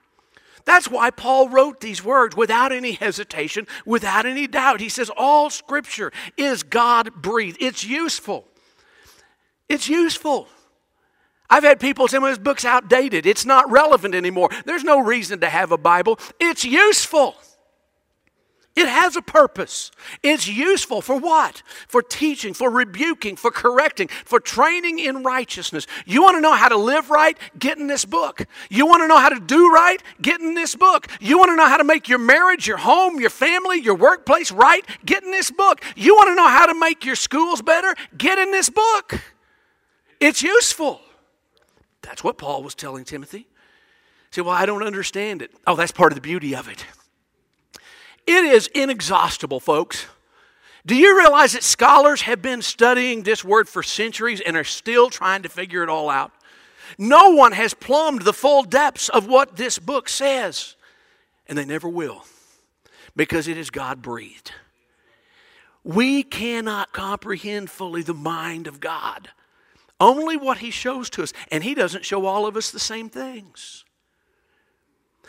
That's 0.64 0.90
why 0.90 1.11
Paul 1.11 1.50
wrote 1.50 1.80
these 1.80 2.02
words 2.02 2.37
without 2.37 2.73
any 2.73 2.95
hesitation, 2.95 3.68
without 3.87 4.26
any 4.26 4.49
doubt. 4.49 4.80
He 4.80 4.88
says, 4.88 5.09
All 5.16 5.50
scripture 5.50 6.11
is 6.37 6.64
God 6.64 7.14
breathed. 7.23 7.59
It's 7.61 7.85
useful. 7.85 8.49
It's 9.68 9.88
useful. 9.88 10.49
I've 11.52 11.64
had 11.64 11.80
people 11.80 12.09
say, 12.09 12.16
well, 12.18 12.30
this 12.30 12.38
book's 12.38 12.64
outdated. 12.64 13.26
It's 13.26 13.44
not 13.44 13.71
relevant 13.71 14.14
anymore. 14.14 14.49
There's 14.64 14.85
no 14.85 15.00
reason 15.00 15.40
to 15.40 15.50
have 15.50 15.71
a 15.71 15.76
Bible. 15.76 16.18
It's 16.40 16.64
useful. 16.64 17.35
It 18.75 18.88
has 18.88 19.16
a 19.16 19.21
purpose. 19.23 19.90
It's 20.23 20.49
useful 20.49 21.02
for 21.02 21.18
what? 21.18 21.62
For 21.88 22.00
teaching, 22.00 22.54
for 22.54 22.71
rebuking, 22.71 23.37
for 23.37 23.50
correcting, 23.50 24.09
for 24.09 24.40
training 24.40 24.99
in 24.99 25.25
righteousness. 25.25 25.87
You 26.06 26.23
want 26.23 26.38
to 26.38 26.40
know 26.40 26.54
how 26.54 26.71
to 26.71 26.78
live 26.78 27.11
right? 27.11 27.37
Get 27.59 27.76
in 27.76 27.87
this 27.87 28.06
book. 28.06 28.47
You 28.71 28.87
want 28.87 29.02
to 29.02 29.06
know 29.06 29.18
how 29.18 29.28
to 29.28 29.38
do 29.38 29.71
right? 29.71 30.02
Get 30.23 30.40
in 30.40 30.54
this 30.54 30.75
book. 30.75 31.06
You 31.21 31.37
want 31.37 31.50
to 31.50 31.56
know 31.56 31.68
how 31.68 31.76
to 31.76 31.85
make 31.85 32.09
your 32.09 32.18
marriage, 32.18 32.66
your 32.66 32.78
home, 32.78 33.21
your 33.21 33.28
family, 33.28 33.78
your 33.78 33.97
workplace 33.97 34.50
right? 34.50 34.87
Get 35.04 35.23
in 35.23 35.30
this 35.30 35.50
book. 35.50 35.85
You 35.97 36.14
want 36.14 36.28
to 36.28 36.35
know 36.35 36.49
how 36.49 36.64
to 36.64 36.75
make 36.75 37.04
your 37.04 37.16
schools 37.16 37.61
better? 37.61 37.94
Get 38.16 38.38
in 38.38 38.52
this 38.52 38.71
book. 38.71 39.21
It's 40.18 40.42
useful. 40.42 41.02
That's 42.02 42.23
what 42.23 42.38
Paul 42.38 42.62
was 42.62 42.75
telling 42.75 43.04
Timothy. 43.04 43.47
Say, 44.30 44.42
well, 44.42 44.54
I 44.54 44.66
don't 44.66 44.82
understand 44.82 45.42
it. 45.42 45.52
Oh, 45.66 45.76
that's 45.76 45.92
part 45.92 46.12
of 46.12 46.16
the 46.16 46.23
beauty 46.23 46.54
of 46.54 46.68
it. 46.68 46.85
It 48.26 48.44
is 48.44 48.68
inexhaustible, 48.68 49.61
folks. 49.61 50.06
Do 50.85 50.97
you 50.97 51.16
realize 51.16 51.52
that 51.52 51.62
scholars 51.62 52.23
have 52.23 52.42
been 52.42 52.62
studying 52.62 53.23
this 53.23 53.44
word 53.44 53.68
for 53.68 53.82
centuries 53.82 54.40
and 54.40 54.56
are 54.56 54.64
still 54.64 55.11
trying 55.11 55.42
to 55.42 55.49
figure 55.49 55.82
it 55.82 55.88
all 55.88 56.11
out? 56.11 56.32
No 56.99 57.30
one 57.30 57.52
has 57.52 57.75
plumbed 57.75 58.23
the 58.23 58.32
full 58.32 58.64
depths 58.64 59.09
of 59.09 59.26
what 59.26 59.56
this 59.56 59.78
book 59.78 60.09
says, 60.09 60.76
and 61.47 61.56
they 61.56 61.64
never 61.64 61.88
will 61.88 62.25
because 63.14 63.49
it 63.49 63.56
is 63.56 63.71
God 63.71 64.02
breathed. 64.02 64.52
We 65.85 66.23
cannot 66.23 66.92
comprehend 66.92 67.71
fully 67.71 68.02
the 68.02 68.14
mind 68.14 68.66
of 68.66 68.80
God. 68.80 69.30
Only 70.02 70.37
what 70.37 70.59
He 70.59 70.73
shows 70.73 71.09
to 71.11 71.23
us. 71.23 71.32
And 71.52 71.62
He 71.62 71.75
doesn't 71.75 72.04
show 72.04 72.26
all 72.26 72.44
of 72.44 72.56
us 72.56 72.73
the 72.73 72.80
same 72.80 73.09
things. 73.09 73.85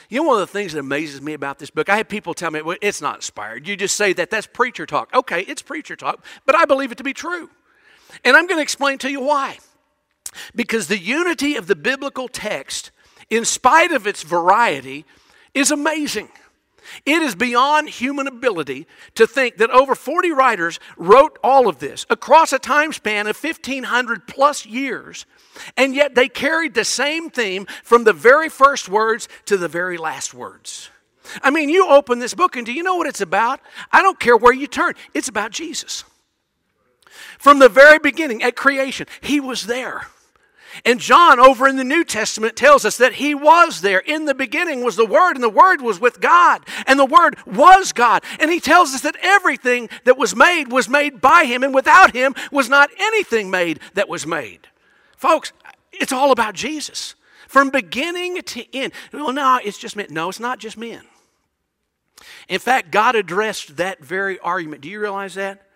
You 0.10 0.22
know, 0.22 0.28
one 0.30 0.42
of 0.42 0.48
the 0.48 0.52
things 0.52 0.74
that 0.74 0.80
amazes 0.80 1.22
me 1.22 1.34
about 1.34 1.60
this 1.60 1.70
book, 1.70 1.90
I 1.90 1.98
have 1.98 2.10
people 2.10 2.34
tell 2.34 2.50
me, 2.50 2.62
well, 2.64 2.78
it's 2.82 3.00
not 3.00 3.18
inspired. 3.18 3.68
You 3.68 3.78
just 3.78 3.96
say 3.96 4.14
that 4.14 4.32
that's 4.32 4.48
preacher 4.48 4.88
talk. 4.88 5.14
Okay, 5.14 5.42
it's 5.42 5.62
preacher 5.62 5.96
talk, 5.96 6.26
but 6.48 6.56
I 6.56 6.66
believe 6.66 6.92
it 6.92 6.98
to 6.98 7.04
be 7.04 7.14
true. 7.14 7.52
And 8.26 8.36
I'm 8.36 8.48
going 8.48 8.58
to 8.58 8.64
explain 8.64 8.98
to 9.00 9.12
you 9.12 9.22
why. 9.22 9.60
Because 10.56 10.88
the 10.88 10.98
unity 10.98 11.56
of 11.56 11.68
the 11.68 11.76
biblical 11.76 12.28
text, 12.28 12.90
in 13.30 13.46
spite 13.46 13.92
of 13.92 14.08
its 14.08 14.24
variety, 14.24 15.06
is 15.54 15.70
amazing. 15.70 16.30
It 17.06 17.22
is 17.22 17.36
beyond 17.36 17.90
human 17.90 18.28
ability 18.28 18.88
to 19.16 19.28
think 19.28 19.58
that 19.58 19.70
over 19.70 19.96
40 19.96 20.32
writers 20.32 20.80
wrote 20.98 21.38
all 21.44 21.68
of 21.68 21.80
this 21.80 22.06
across 22.10 22.54
a 22.54 22.60
time 22.60 22.94
span 22.94 23.28
of 23.28 23.42
1,500 23.42 24.28
plus 24.28 24.66
years, 24.66 25.26
and 25.78 25.96
yet 25.96 26.16
they 26.16 26.30
carried 26.30 26.74
the 26.74 26.86
same 26.86 27.30
theme 27.30 27.66
from 27.84 28.04
the 28.04 28.14
very 28.14 28.50
first 28.50 28.90
words 28.90 29.28
to 29.46 29.58
the 29.58 29.68
very 29.68 29.98
last 29.98 30.34
words. 30.34 30.90
I 31.42 31.50
mean, 31.50 31.70
you 31.70 31.88
open 31.88 32.20
this 32.20 32.34
book, 32.34 32.56
and 32.56 32.66
do 32.66 32.74
you 32.74 32.84
know 32.84 32.96
what 32.96 33.08
it's 33.08 33.22
about? 33.22 33.60
I 33.92 34.02
don't 34.02 34.20
care 34.20 34.36
where 34.36 34.54
you 34.54 34.68
turn, 34.68 34.94
it's 35.14 35.28
about 35.28 35.52
Jesus. 35.52 36.04
From 37.40 37.60
the 37.60 37.70
very 37.70 38.00
beginning, 38.00 38.44
at 38.44 38.56
creation, 38.56 39.08
He 39.22 39.40
was 39.40 39.66
there. 39.66 40.08
And 40.86 41.00
John, 41.00 41.40
over 41.40 41.68
in 41.68 41.76
the 41.76 41.84
New 41.84 42.04
Testament, 42.04 42.56
tells 42.56 42.86
us 42.86 42.98
that 42.98 43.14
he 43.14 43.36
was 43.36 43.82
there. 43.82 44.00
In 44.00 44.26
the 44.26 44.34
beginning 44.34 44.84
was 44.84 44.96
the 44.96 45.06
Word, 45.06 45.36
and 45.36 45.44
the 45.44 45.50
Word 45.50 45.82
was 45.82 46.00
with 46.00 46.20
God, 46.20 46.64
and 46.88 47.00
the 47.00 47.06
Word 47.06 47.38
was 47.46 47.94
God. 47.94 48.24
And 48.40 48.52
he 48.52 48.60
tells 48.60 48.94
us 48.94 49.02
that 49.02 49.18
everything 49.22 49.90
that 50.06 50.18
was 50.18 50.36
made 50.36 50.72
was 50.72 50.90
made 50.90 51.22
by 51.22 51.46
him, 51.46 51.64
and 51.64 51.74
without 51.74 52.16
him 52.16 52.36
was 52.52 52.70
not 52.70 52.90
anything 53.00 53.50
made 53.50 53.80
that 53.94 54.10
was 54.10 54.26
made. 54.26 54.68
Folks, 55.18 55.54
it's 55.92 56.12
all 56.12 56.32
about 56.32 56.56
Jesus. 56.56 57.16
From 57.48 57.70
beginning 57.70 58.42
to 58.42 58.76
end. 58.76 58.94
Well, 59.12 59.32
no, 59.32 59.60
it's 59.64 59.78
just 59.78 59.96
men. 59.96 60.08
No, 60.10 60.30
it's 60.30 60.40
not 60.40 60.58
just 60.58 60.76
men. 60.76 61.02
In 62.50 62.60
fact, 62.60 62.92
God 62.92 63.16
addressed 63.16 63.78
that 63.78 64.04
very 64.04 64.40
argument. 64.40 64.82
Do 64.82 64.90
you 64.90 65.00
realize 65.00 65.36
that? 65.36 65.68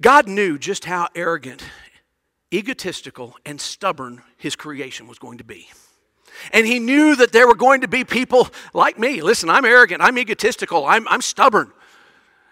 God 0.00 0.28
knew 0.28 0.58
just 0.58 0.84
how 0.84 1.08
arrogant 1.14 1.62
egotistical 2.52 3.36
and 3.44 3.60
stubborn 3.60 4.22
his 4.36 4.56
creation 4.56 5.06
was 5.06 5.18
going 5.18 5.38
to 5.38 5.44
be. 5.44 5.68
And 6.52 6.66
he 6.66 6.78
knew 6.78 7.16
that 7.16 7.32
there 7.32 7.46
were 7.46 7.54
going 7.54 7.80
to 7.80 7.88
be 7.88 8.04
people 8.04 8.48
like 8.74 8.98
me. 8.98 9.20
Listen, 9.22 9.48
I'm 9.48 9.64
arrogant, 9.64 10.02
I'm 10.02 10.18
egotistical, 10.18 10.84
I'm, 10.84 11.08
I'm 11.08 11.22
stubborn. 11.22 11.72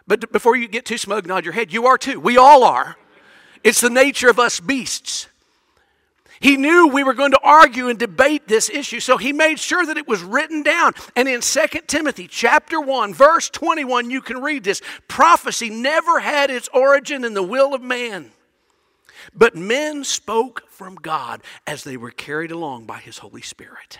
But 0.06 0.32
before 0.32 0.56
you 0.56 0.68
get 0.68 0.84
too 0.84 0.98
smug, 0.98 1.26
nod 1.26 1.44
your 1.44 1.54
head. 1.54 1.72
You 1.72 1.86
are 1.86 1.96
too. 1.96 2.20
We 2.20 2.36
all 2.36 2.64
are. 2.64 2.96
It's 3.62 3.80
the 3.80 3.90
nature 3.90 4.28
of 4.28 4.38
us 4.38 4.60
beasts. 4.60 5.28
He 6.40 6.58
knew 6.58 6.88
we 6.88 7.04
were 7.04 7.14
going 7.14 7.30
to 7.30 7.40
argue 7.42 7.88
and 7.88 7.98
debate 7.98 8.46
this 8.46 8.68
issue, 8.68 9.00
so 9.00 9.16
he 9.16 9.32
made 9.32 9.58
sure 9.58 9.86
that 9.86 9.96
it 9.96 10.06
was 10.06 10.22
written 10.22 10.62
down. 10.62 10.92
And 11.16 11.26
in 11.26 11.40
2 11.40 11.60
Timothy 11.86 12.28
chapter 12.28 12.78
1, 12.80 13.14
verse 13.14 13.48
21, 13.48 14.10
you 14.10 14.20
can 14.20 14.42
read 14.42 14.62
this. 14.64 14.82
Prophecy 15.08 15.70
never 15.70 16.18
had 16.18 16.50
its 16.50 16.68
origin 16.74 17.24
in 17.24 17.32
the 17.32 17.42
will 17.42 17.72
of 17.72 17.80
man. 17.80 18.30
But 19.32 19.54
men 19.54 20.04
spoke 20.04 20.68
from 20.68 20.96
God 20.96 21.42
as 21.66 21.84
they 21.84 21.96
were 21.96 22.10
carried 22.10 22.50
along 22.50 22.86
by 22.86 22.98
His 22.98 23.18
Holy 23.18 23.42
Spirit. 23.42 23.98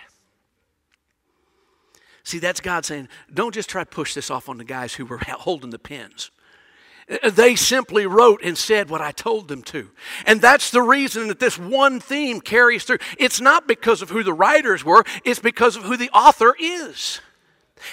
See, 2.25 2.39
that's 2.39 2.61
God 2.61 2.85
saying, 2.85 3.09
don't 3.33 3.55
just 3.55 3.69
try 3.69 3.85
to 3.85 3.91
push 3.91 4.15
this 4.15 4.31
off 4.31 4.49
on 4.49 4.57
the 4.57 4.65
guys 4.65 4.95
who 4.95 5.05
were 5.05 5.19
holding 5.29 5.71
the 5.71 5.79
pens. 5.79 6.31
They 7.23 7.55
simply 7.55 8.07
wrote 8.07 8.41
and 8.43 8.57
said 8.57 8.89
what 8.89 9.03
I 9.03 9.13
told 9.13 9.49
them 9.49 9.63
to. 9.65 9.91
And 10.27 10.41
that's 10.41 10.71
the 10.71 10.81
reason 10.81 11.29
that 11.29 11.39
this 11.39 11.59
one 11.59 12.01
theme 12.01 12.41
carries 12.41 12.85
through. 12.85 12.99
It's 13.19 13.43
not 13.43 13.69
because 13.69 14.01
of 14.01 14.09
who 14.09 14.23
the 14.23 14.33
writers 14.33 14.85
were, 14.85 15.05
it's 15.23 15.39
because 15.39 15.77
of 15.77 15.83
who 15.85 15.99
the 15.99 16.11
author 16.11 16.57
is. 16.59 17.21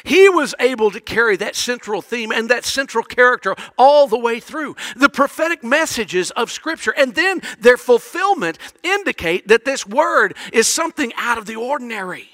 He 0.04 0.30
was 0.30 0.56
able 0.60 0.92
to 0.92 1.00
carry 1.00 1.36
that 1.38 1.56
central 1.56 2.02
theme 2.02 2.32
and 2.32 2.50
that 2.50 2.66
central 2.66 3.04
character 3.04 3.56
all 3.78 4.08
the 4.08 4.18
way 4.18 4.40
through. 4.40 4.76
The 4.96 5.10
prophetic 5.10 5.64
messages 5.64 6.32
of 6.32 6.52
Scripture 6.52 6.94
and 6.98 7.16
then 7.16 7.42
their 7.60 7.78
fulfillment 7.78 8.58
indicate 8.84 9.48
that 9.48 9.66
this 9.66 9.86
word 9.86 10.36
is 10.54 10.68
something 10.68 11.12
out 11.16 11.38
of 11.38 11.46
the 11.46 11.56
ordinary. 11.56 12.30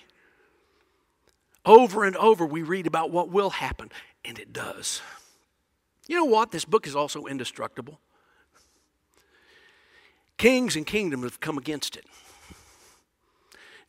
Over 1.65 2.05
and 2.05 2.15
over, 2.15 2.45
we 2.45 2.61
read 2.61 2.87
about 2.87 3.11
what 3.11 3.29
will 3.29 3.49
happen, 3.49 3.91
and 4.23 4.39
it 4.39 4.53
does. 4.53 5.01
You 6.07 6.15
know 6.15 6.25
what? 6.25 6.51
This 6.51 6.63
book 6.63 6.87
is 6.87 6.95
also 6.95 7.25
indestructible. 7.25 7.99
Kings 10.37 10.75
and 10.75 10.85
kingdoms 10.85 11.23
have 11.23 11.39
come 11.39 11.57
against 11.57 11.97
it. 11.97 12.05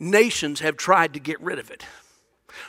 Nations 0.00 0.60
have 0.60 0.76
tried 0.76 1.14
to 1.14 1.20
get 1.20 1.40
rid 1.40 1.58
of 1.58 1.70
it. 1.70 1.84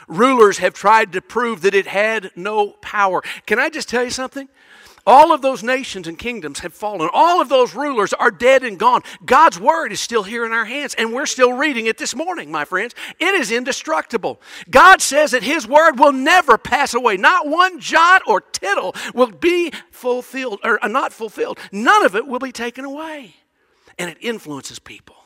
Rulers 0.08 0.58
have 0.58 0.74
tried 0.74 1.12
to 1.12 1.20
prove 1.20 1.62
that 1.62 1.74
it 1.74 1.86
had 1.86 2.30
no 2.36 2.72
power. 2.80 3.22
Can 3.46 3.58
I 3.58 3.68
just 3.68 3.88
tell 3.88 4.04
you 4.04 4.10
something? 4.10 4.48
All 5.06 5.32
of 5.32 5.40
those 5.40 5.62
nations 5.62 6.06
and 6.06 6.18
kingdoms 6.18 6.60
have 6.60 6.74
fallen. 6.74 7.08
All 7.12 7.40
of 7.40 7.48
those 7.48 7.74
rulers 7.74 8.12
are 8.12 8.30
dead 8.30 8.62
and 8.62 8.78
gone. 8.78 9.02
God's 9.24 9.58
word 9.58 9.92
is 9.92 10.00
still 10.00 10.22
here 10.22 10.44
in 10.44 10.52
our 10.52 10.66
hands, 10.66 10.94
and 10.94 11.12
we're 11.12 11.26
still 11.26 11.52
reading 11.54 11.86
it 11.86 11.96
this 11.96 12.14
morning, 12.14 12.52
my 12.52 12.64
friends. 12.64 12.94
It 13.18 13.34
is 13.34 13.50
indestructible. 13.50 14.40
God 14.68 15.00
says 15.00 15.30
that 15.30 15.42
His 15.42 15.66
word 15.66 15.98
will 15.98 16.12
never 16.12 16.58
pass 16.58 16.92
away. 16.92 17.16
Not 17.16 17.48
one 17.48 17.80
jot 17.80 18.22
or 18.26 18.40
tittle 18.40 18.94
will 19.14 19.30
be 19.30 19.72
fulfilled, 19.90 20.60
or 20.62 20.82
uh, 20.84 20.88
not 20.88 21.12
fulfilled. 21.12 21.58
None 21.72 22.04
of 22.04 22.14
it 22.14 22.26
will 22.26 22.38
be 22.38 22.52
taken 22.52 22.84
away. 22.84 23.34
And 23.98 24.10
it 24.10 24.18
influences 24.20 24.78
people, 24.78 25.16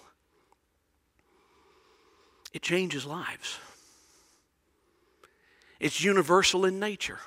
it 2.52 2.62
changes 2.62 3.04
lives. 3.04 3.58
It's 5.84 6.02
universal 6.02 6.64
in 6.64 6.80
nature. 6.80 7.18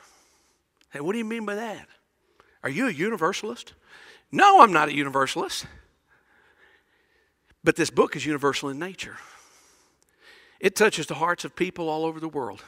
Hey, 0.89 0.99
what 0.99 1.11
do 1.11 1.19
you 1.19 1.25
mean 1.25 1.45
by 1.45 1.53
that? 1.53 1.87
Are 2.63 2.71
you 2.71 2.87
a 2.87 2.91
universalist? 2.91 3.75
No, 4.31 4.61
I'm 4.61 4.73
not 4.73 4.89
a 4.89 4.95
universalist. 4.95 5.67
But 7.63 7.75
this 7.75 7.91
book 7.91 8.15
is 8.15 8.25
universal 8.25 8.69
in 8.69 8.79
nature. 8.79 9.17
It 10.59 10.75
touches 10.75 11.05
the 11.05 11.13
hearts 11.13 11.45
of 11.45 11.55
people 11.55 11.87
all 11.87 12.03
over 12.03 12.19
the 12.19 12.27
world. 12.27 12.63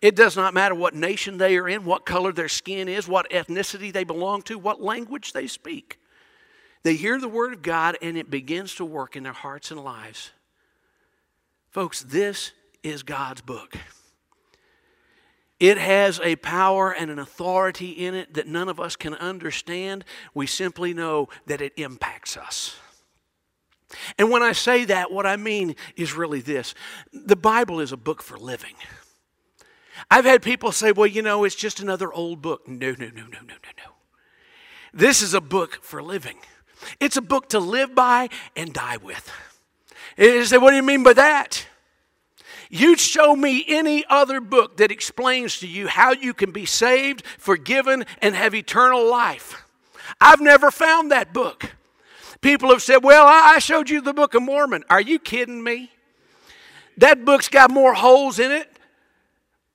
It 0.00 0.14
does 0.14 0.36
not 0.36 0.54
matter 0.54 0.76
what 0.76 0.94
nation 0.94 1.38
they 1.38 1.56
are 1.56 1.68
in, 1.68 1.84
what 1.84 2.06
color 2.06 2.32
their 2.32 2.48
skin 2.48 2.86
is, 2.88 3.08
what 3.08 3.28
ethnicity 3.32 3.92
they 3.92 4.04
belong 4.04 4.42
to, 4.42 4.56
what 4.56 4.80
language 4.80 5.32
they 5.32 5.48
speak. 5.48 5.98
They 6.84 6.94
hear 6.94 7.18
the 7.18 7.26
Word 7.26 7.52
of 7.52 7.60
God 7.60 7.98
and 8.00 8.16
it 8.16 8.30
begins 8.30 8.76
to 8.76 8.84
work 8.84 9.16
in 9.16 9.24
their 9.24 9.32
hearts 9.32 9.72
and 9.72 9.82
lives. 9.82 10.30
Folks, 11.70 12.02
this 12.04 12.52
is 12.84 13.02
God's 13.02 13.40
book. 13.40 13.76
It 15.60 15.78
has 15.78 16.20
a 16.20 16.36
power 16.36 16.92
and 16.92 17.10
an 17.10 17.18
authority 17.18 17.90
in 17.90 18.14
it 18.14 18.34
that 18.34 18.48
none 18.48 18.68
of 18.68 18.80
us 18.80 18.96
can 18.96 19.14
understand. 19.14 20.04
We 20.34 20.46
simply 20.46 20.92
know 20.92 21.28
that 21.46 21.60
it 21.60 21.72
impacts 21.76 22.36
us. 22.36 22.76
And 24.18 24.30
when 24.30 24.42
I 24.42 24.52
say 24.52 24.84
that, 24.86 25.12
what 25.12 25.26
I 25.26 25.36
mean 25.36 25.76
is 25.96 26.14
really 26.14 26.40
this 26.40 26.74
the 27.12 27.36
Bible 27.36 27.80
is 27.80 27.92
a 27.92 27.96
book 27.96 28.22
for 28.22 28.36
living. 28.36 28.74
I've 30.10 30.24
had 30.24 30.42
people 30.42 30.72
say, 30.72 30.92
well, 30.92 31.06
you 31.06 31.22
know, 31.22 31.44
it's 31.44 31.54
just 31.54 31.80
another 31.80 32.12
old 32.12 32.42
book. 32.42 32.68
No, 32.68 32.90
no, 32.90 33.06
no, 33.06 33.22
no, 33.22 33.40
no, 33.40 33.40
no, 33.40 33.72
no. 33.78 33.92
This 34.92 35.22
is 35.22 35.34
a 35.34 35.40
book 35.40 35.78
for 35.82 36.02
living. 36.02 36.38
It's 37.00 37.16
a 37.16 37.22
book 37.22 37.48
to 37.50 37.58
live 37.58 37.94
by 37.94 38.28
and 38.56 38.72
die 38.72 38.96
with. 38.96 39.30
You 40.18 40.44
say, 40.44 40.58
what 40.58 40.70
do 40.70 40.76
you 40.76 40.82
mean 40.82 41.02
by 41.02 41.14
that? 41.14 41.66
You 42.74 42.96
show 42.96 43.36
me 43.36 43.64
any 43.68 44.04
other 44.10 44.40
book 44.40 44.78
that 44.78 44.90
explains 44.90 45.60
to 45.60 45.68
you 45.68 45.86
how 45.86 46.10
you 46.10 46.34
can 46.34 46.50
be 46.50 46.66
saved, 46.66 47.24
forgiven, 47.38 48.04
and 48.20 48.34
have 48.34 48.52
eternal 48.52 49.08
life. 49.08 49.62
I've 50.20 50.40
never 50.40 50.72
found 50.72 51.12
that 51.12 51.32
book. 51.32 51.76
People 52.40 52.70
have 52.70 52.82
said, 52.82 53.04
Well, 53.04 53.26
I 53.28 53.60
showed 53.60 53.88
you 53.88 54.00
the 54.00 54.12
Book 54.12 54.34
of 54.34 54.42
Mormon. 54.42 54.82
Are 54.90 55.00
you 55.00 55.20
kidding 55.20 55.62
me? 55.62 55.92
That 56.96 57.24
book's 57.24 57.48
got 57.48 57.70
more 57.70 57.94
holes 57.94 58.40
in 58.40 58.50
it 58.50 58.68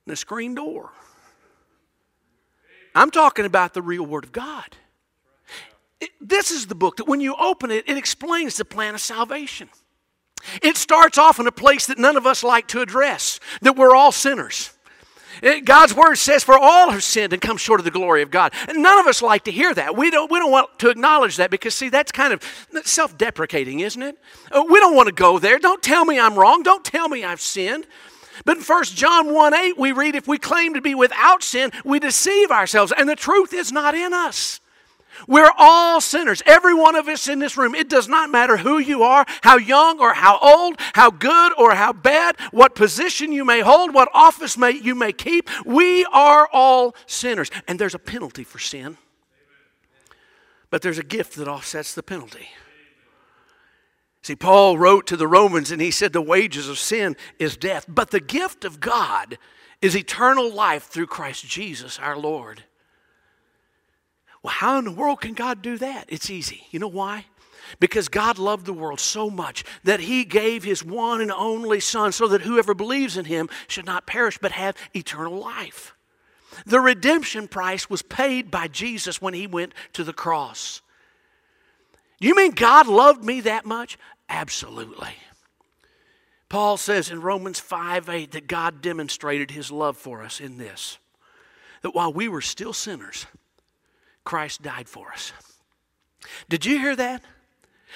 than 0.06 0.12
a 0.12 0.18
screen 0.18 0.54
door. 0.54 0.90
I'm 2.94 3.12
talking 3.12 3.46
about 3.46 3.74
the 3.74 3.82
real 3.82 4.06
Word 4.06 4.26
of 4.26 4.34
God. 4.34 4.76
It, 6.02 6.10
this 6.20 6.52
is 6.52 6.68
the 6.68 6.76
book 6.76 6.98
that 6.98 7.08
when 7.08 7.22
you 7.22 7.34
open 7.40 7.72
it, 7.72 7.88
it 7.88 7.96
explains 7.96 8.58
the 8.58 8.66
plan 8.66 8.94
of 8.94 9.00
salvation. 9.00 9.70
It 10.62 10.78
starts 10.78 11.18
off 11.18 11.40
in 11.40 11.48
a 11.48 11.52
place 11.52 11.86
that 11.88 11.98
none 11.98 12.18
of 12.18 12.26
us 12.26 12.44
like 12.44 12.68
to 12.70 12.82
address 12.82 13.40
that 13.62 13.76
we're 13.76 13.96
all 13.96 14.12
sinners. 14.12 14.72
God's 15.64 15.94
word 15.94 16.16
says, 16.16 16.44
For 16.44 16.58
all 16.58 16.90
have 16.90 17.04
sinned 17.04 17.34
and 17.34 17.42
come 17.42 17.58
short 17.58 17.80
of 17.80 17.86
the 17.86 17.92
glory 17.92 18.22
of 18.22 18.32
God. 18.32 18.54
And 18.68 18.82
none 18.84 19.00
of 19.00 19.08
us 19.08 19.22
like 19.22 19.46
to 19.46 19.52
hear 19.52 19.74
that. 19.74 19.96
We 19.96 20.12
don't, 20.12 20.30
we 20.30 20.40
don't 20.40 20.52
want 20.52 20.78
to 20.80 20.90
acknowledge 20.90 21.38
that 21.38 21.50
because, 21.50 21.76
see, 21.76 21.90
that's 21.90 22.12
kind 22.12 22.34
of 22.34 22.44
self 22.86 23.18
deprecating, 23.18 23.80
isn't 23.80 24.02
it? 24.02 24.18
Uh, 24.52 24.64
we 24.70 24.80
don't 24.80 24.96
want 24.96 25.08
to 25.08 25.14
go 25.14 25.40
there. 25.40 25.60
Don't 25.60 25.82
tell 25.82 26.06
me 26.06 26.20
I'm 26.20 26.38
wrong. 26.38 26.64
Don't 26.64 26.84
tell 26.84 27.08
me 27.08 27.24
I've 27.24 27.42
sinned. 27.42 27.86
But 28.46 28.58
in 28.58 28.64
1 28.64 28.84
John 28.86 29.34
1 29.34 29.54
8, 29.54 29.78
we 29.78 29.92
read, 29.92 30.16
If 30.16 30.28
we 30.28 30.38
claim 30.38 30.74
to 30.74 30.82
be 30.82 30.96
without 30.96 31.44
sin, 31.44 31.72
we 31.84 32.00
deceive 32.00 32.52
ourselves, 32.52 32.94
and 32.96 33.08
the 33.08 33.16
truth 33.16 33.54
is 33.54 33.72
not 33.72 33.96
in 33.96 34.14
us. 34.14 34.60
We're 35.28 35.52
all 35.58 36.02
sinners. 36.02 36.42
Every 36.46 36.74
one 36.74 36.96
of 36.96 37.08
us 37.08 37.28
in 37.28 37.40
this 37.40 37.58
room. 37.58 37.76
It 37.76 37.90
does 37.90 38.08
not 38.08 38.30
matter 38.30 38.58
who 38.58 38.80
you 38.80 39.04
are, 39.04 39.26
how 39.42 39.58
young 39.58 40.00
or 40.00 40.14
how 40.14 40.38
old, 40.40 40.76
how 40.94 41.12
good 41.12 41.54
or 41.58 41.76
how 41.76 41.94
bad, 41.94 42.36
what 42.52 42.76
position 42.76 43.32
you 43.32 43.46
may 43.46 43.62
hold, 43.62 43.94
what 43.94 44.10
office 44.14 44.58
may, 44.58 44.72
you 44.72 44.96
may 44.96 45.12
keep. 45.12 45.50
We 45.66 46.06
are 46.06 46.48
all 46.52 46.96
sinners. 47.06 47.50
And 47.68 47.80
there's 47.80 47.96
a 47.96 48.00
penalty 48.00 48.44
for 48.44 48.60
sin. 48.60 48.98
But 50.70 50.82
there's 50.82 51.00
a 51.00 51.04
gift 51.04 51.36
that 51.36 51.48
offsets 51.48 51.94
the 51.94 52.04
penalty. 52.04 52.50
See, 54.22 54.36
Paul 54.36 54.78
wrote 54.78 55.08
to 55.08 55.18
the 55.18 55.28
Romans 55.28 55.72
and 55.72 55.82
he 55.82 55.92
said, 55.92 56.14
The 56.14 56.22
wages 56.22 56.70
of 56.70 56.78
sin 56.78 57.16
is 57.40 57.58
death, 57.58 57.86
but 57.88 58.12
the 58.12 58.20
gift 58.20 58.66
of 58.66 58.80
God 58.80 59.38
is 59.82 59.96
eternal 59.96 60.54
life 60.54 60.84
through 60.84 61.08
Christ 61.08 61.48
Jesus 61.48 61.98
our 62.00 62.18
Lord. 62.18 62.64
Well, 64.44 64.54
how 64.54 64.80
in 64.80 64.86
the 64.86 64.92
world 64.92 65.22
can 65.22 65.34
God 65.34 65.62
do 65.62 65.78
that? 65.78 66.06
It's 66.08 66.30
easy. 66.30 66.66
You 66.72 66.80
know 66.80 66.88
why? 66.88 67.26
Because 67.80 68.08
God 68.08 68.40
loved 68.40 68.66
the 68.66 68.74
world 68.74 69.00
so 69.00 69.30
much 69.30 69.64
that 69.84 70.00
He 70.00 70.24
gave 70.24 70.64
His 70.64 70.84
one 70.84 71.22
and 71.22 71.32
only 71.32 71.80
Son 71.80 72.12
so 72.12 72.28
that 72.30 72.42
whoever 72.42 72.74
believes 72.74 73.18
in 73.18 73.26
Him 73.26 73.50
should 73.68 73.86
not 73.86 74.08
perish 74.08 74.38
but 74.38 74.54
have 74.54 74.76
eternal 74.94 75.38
life. 75.38 75.94
The 76.66 76.80
redemption 76.80 77.48
price 77.48 77.90
was 77.90 78.02
paid 78.02 78.50
by 78.50 78.68
Jesus 78.68 79.22
when 79.22 79.34
He 79.34 79.46
went 79.46 79.74
to 79.94 80.04
the 80.04 80.14
cross. 80.14 80.82
You 82.20 82.36
mean 82.36 82.52
God 82.52 82.88
loved 82.88 83.24
me 83.24 83.42
that 83.42 83.66
much? 83.66 83.98
Absolutely. 84.30 85.14
Paul 86.50 86.78
says 86.78 87.12
in 87.12 87.22
Romans 87.22 87.60
5 87.60 88.10
8 88.10 88.32
that 88.32 88.48
God 88.48 88.82
demonstrated 88.82 89.52
His 89.52 89.72
love 89.72 89.98
for 89.98 90.24
us 90.24 90.40
in 90.40 90.58
this 90.58 90.98
that 91.82 91.96
while 91.96 92.12
we 92.12 92.28
were 92.28 92.42
still 92.42 92.74
sinners, 92.74 93.26
Christ 94.30 94.62
died 94.62 94.88
for 94.88 95.12
us. 95.12 95.34
Did 96.50 96.64
you 96.64 96.78
hear 96.78 96.96
that? 96.96 97.24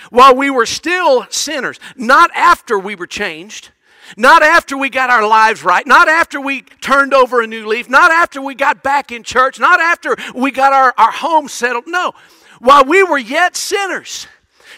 While 0.10 0.36
we 0.36 0.50
were 0.50 0.66
still 0.66 1.28
sinners, 1.30 1.80
not 1.96 2.32
after 2.34 2.80
we 2.80 2.96
were 2.96 3.06
changed, 3.06 3.70
not 4.18 4.42
after 4.42 4.76
we 4.76 4.90
got 4.90 5.12
our 5.12 5.28
lives 5.28 5.64
right, 5.64 5.86
not 5.86 6.10
after 6.10 6.42
we 6.42 6.64
turned 6.64 7.14
over 7.14 7.44
a 7.44 7.46
new 7.46 7.68
leaf, 7.68 7.88
not 7.88 8.10
after 8.10 8.42
we 8.42 8.56
got 8.56 8.82
back 8.82 9.12
in 9.12 9.22
church, 9.22 9.60
not 9.60 9.80
after 9.80 10.16
we 10.34 10.50
got 10.50 10.74
our, 10.74 10.92
our 10.98 11.12
home 11.12 11.48
settled. 11.48 11.84
No, 11.86 12.14
while 12.58 12.84
we 12.84 13.04
were 13.04 13.20
yet 13.20 13.56
sinners, 13.56 14.26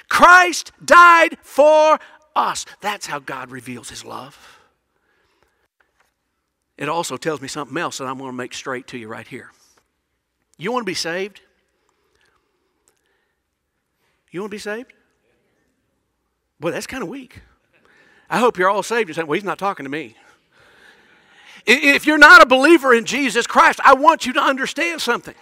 Christ 0.09 0.73
died 0.83 1.37
for 1.41 2.01
us. 2.35 2.65
That's 2.81 3.05
how 3.05 3.19
God 3.19 3.49
reveals 3.49 3.89
his 3.89 4.03
love. 4.03 4.59
It 6.77 6.89
also 6.89 7.15
tells 7.15 7.39
me 7.39 7.47
something 7.47 7.77
else 7.77 7.99
that 7.99 8.07
I'm 8.07 8.17
going 8.17 8.31
to 8.31 8.35
make 8.35 8.53
straight 8.53 8.87
to 8.87 8.97
you 8.97 9.07
right 9.07 9.25
here. 9.25 9.51
You 10.57 10.73
want 10.73 10.81
to 10.81 10.89
be 10.89 10.93
saved? 10.93 11.39
You 14.35 14.41
want 14.41 14.51
to 14.51 14.55
be 14.55 14.59
saved? 14.59 14.91
Boy, 16.59 16.71
that's 16.71 16.87
kind 16.87 17.01
of 17.01 17.07
weak. 17.07 17.39
I 18.29 18.37
hope 18.37 18.57
you're 18.57 18.69
all 18.69 18.83
saved. 18.83 19.07
You're 19.07 19.13
saying, 19.13 19.27
well, 19.27 19.35
he's 19.35 19.45
not 19.45 19.57
talking 19.57 19.85
to 19.85 19.89
me. 19.89 20.17
If 21.65 22.05
you're 22.05 22.17
not 22.17 22.43
a 22.43 22.45
believer 22.45 22.93
in 22.93 23.05
Jesus 23.05 23.47
Christ, 23.47 23.79
I 23.85 23.93
want 23.93 24.25
you 24.25 24.33
to 24.33 24.41
understand 24.41 24.99
something. 24.99 25.35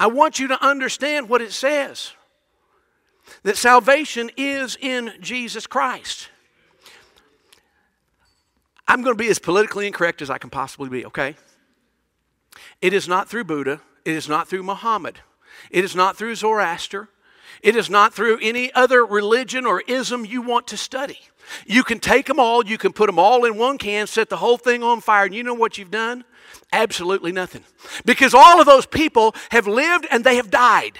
I 0.00 0.06
want 0.06 0.38
you 0.38 0.48
to 0.48 0.64
understand 0.64 1.28
what 1.28 1.42
it 1.42 1.52
says 1.52 2.12
that 3.42 3.58
salvation 3.58 4.30
is 4.38 4.78
in 4.80 5.12
Jesus 5.20 5.66
Christ. 5.66 6.30
I'm 8.88 9.02
going 9.02 9.14
to 9.14 9.22
be 9.22 9.28
as 9.28 9.38
politically 9.38 9.86
incorrect 9.86 10.22
as 10.22 10.30
I 10.30 10.38
can 10.38 10.48
possibly 10.48 10.88
be, 10.88 11.04
okay? 11.04 11.34
It 12.80 12.94
is 12.94 13.06
not 13.06 13.28
through 13.28 13.44
Buddha, 13.44 13.82
it 14.06 14.14
is 14.14 14.30
not 14.30 14.48
through 14.48 14.62
Muhammad, 14.62 15.20
it 15.70 15.84
is 15.84 15.94
not 15.94 16.16
through 16.16 16.34
Zoroaster. 16.34 17.08
It 17.62 17.74
is 17.74 17.88
not 17.88 18.14
through 18.14 18.38
any 18.42 18.72
other 18.74 19.04
religion 19.04 19.66
or 19.66 19.80
ism 19.82 20.24
you 20.24 20.42
want 20.42 20.66
to 20.68 20.76
study. 20.76 21.18
You 21.66 21.84
can 21.84 22.00
take 22.00 22.26
them 22.26 22.40
all, 22.40 22.66
you 22.66 22.78
can 22.78 22.92
put 22.92 23.06
them 23.06 23.18
all 23.18 23.44
in 23.44 23.56
one 23.56 23.78
can, 23.78 24.06
set 24.06 24.28
the 24.28 24.36
whole 24.36 24.58
thing 24.58 24.82
on 24.82 25.00
fire, 25.00 25.24
and 25.24 25.34
you 25.34 25.42
know 25.42 25.54
what 25.54 25.78
you've 25.78 25.90
done? 25.90 26.24
Absolutely 26.72 27.32
nothing. 27.32 27.64
Because 28.04 28.34
all 28.34 28.60
of 28.60 28.66
those 28.66 28.86
people 28.86 29.34
have 29.50 29.66
lived 29.66 30.06
and 30.10 30.24
they 30.24 30.36
have 30.36 30.50
died. 30.50 30.98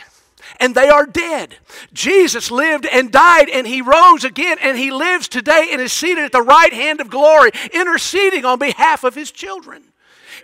And 0.60 0.74
they 0.74 0.88
are 0.88 1.06
dead. 1.06 1.56
Jesus 1.92 2.50
lived 2.52 2.86
and 2.86 3.10
died, 3.10 3.48
and 3.48 3.66
he 3.66 3.82
rose 3.82 4.22
again, 4.22 4.58
and 4.62 4.78
he 4.78 4.92
lives 4.92 5.26
today 5.26 5.68
and 5.72 5.80
is 5.80 5.92
seated 5.92 6.24
at 6.24 6.32
the 6.32 6.42
right 6.42 6.72
hand 6.72 7.00
of 7.00 7.10
glory, 7.10 7.50
interceding 7.72 8.44
on 8.44 8.58
behalf 8.60 9.02
of 9.02 9.16
his 9.16 9.32
children. 9.32 9.84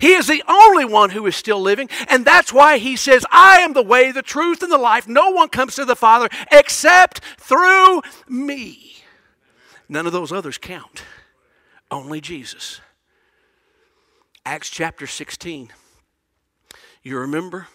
He 0.03 0.15
is 0.15 0.27
the 0.27 0.43
only 0.49 0.85
one 0.85 1.11
who 1.11 1.25
is 1.29 1.37
still 1.37 1.61
living, 1.61 1.89
and 2.09 2.25
that's 2.25 2.53
why 2.53 2.79
he 2.79 2.97
says, 2.97 3.25
I 3.31 3.61
am 3.61 3.73
the 3.73 3.85
way, 3.85 4.11
the 4.11 4.21
truth, 4.21 4.61
and 4.61 4.73
the 4.73 4.77
life. 4.77 5.07
No 5.07 5.31
one 5.31 5.49
comes 5.49 5.77
to 5.77 5.85
the 5.85 5.95
Father 5.95 6.29
except 6.51 7.21
through 7.39 8.03
me. 8.29 8.97
None 9.89 10.05
of 10.05 10.13
those 10.13 10.33
others 10.33 10.59
count, 10.59 11.05
only 11.89 12.21
Jesus. 12.21 12.81
Acts 14.45 14.71
chapter 14.71 15.07
16. 15.07 15.71
You 17.05 17.19
remember? 17.19 17.69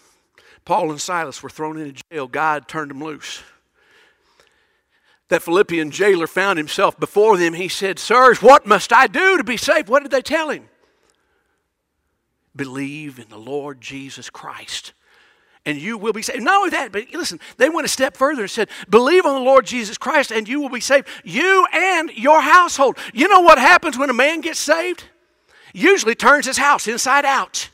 Paul 0.66 0.90
and 0.90 1.00
Silas 1.00 1.42
were 1.42 1.48
thrown 1.48 1.78
into 1.78 2.02
jail. 2.12 2.26
God 2.26 2.68
turned 2.68 2.90
them 2.90 3.02
loose. 3.02 3.42
That 5.28 5.40
Philippian 5.40 5.90
jailer 5.90 6.26
found 6.26 6.58
himself 6.58 7.00
before 7.00 7.38
them. 7.38 7.54
He 7.54 7.68
said, 7.68 7.98
Sirs, 7.98 8.42
what 8.42 8.66
must 8.66 8.92
I 8.92 9.06
do 9.06 9.38
to 9.38 9.44
be 9.44 9.56
saved? 9.56 9.88
What 9.88 10.02
did 10.02 10.12
they 10.12 10.20
tell 10.20 10.50
him? 10.50 10.68
Believe 12.58 13.18
in 13.18 13.30
the 13.30 13.38
Lord 13.38 13.80
Jesus 13.80 14.28
Christ 14.28 14.92
and 15.68 15.78
you 15.78 15.98
will 15.98 16.14
be 16.14 16.22
saved. 16.22 16.42
Not 16.42 16.56
only 16.56 16.70
that, 16.70 16.92
but 16.92 17.12
listen, 17.12 17.38
they 17.58 17.68
went 17.68 17.84
a 17.84 17.88
step 17.88 18.16
further 18.16 18.42
and 18.42 18.50
said, 18.50 18.70
Believe 18.88 19.26
on 19.26 19.34
the 19.34 19.44
Lord 19.44 19.66
Jesus 19.66 19.98
Christ 19.98 20.30
and 20.30 20.48
you 20.48 20.60
will 20.60 20.70
be 20.70 20.80
saved, 20.80 21.06
you 21.24 21.66
and 21.72 22.10
your 22.16 22.40
household. 22.40 22.96
You 23.12 23.28
know 23.28 23.40
what 23.40 23.58
happens 23.58 23.98
when 23.98 24.08
a 24.08 24.14
man 24.14 24.40
gets 24.40 24.58
saved? 24.58 25.04
Usually 25.74 26.14
turns 26.14 26.46
his 26.46 26.56
house 26.56 26.88
inside 26.88 27.26
out. 27.26 27.68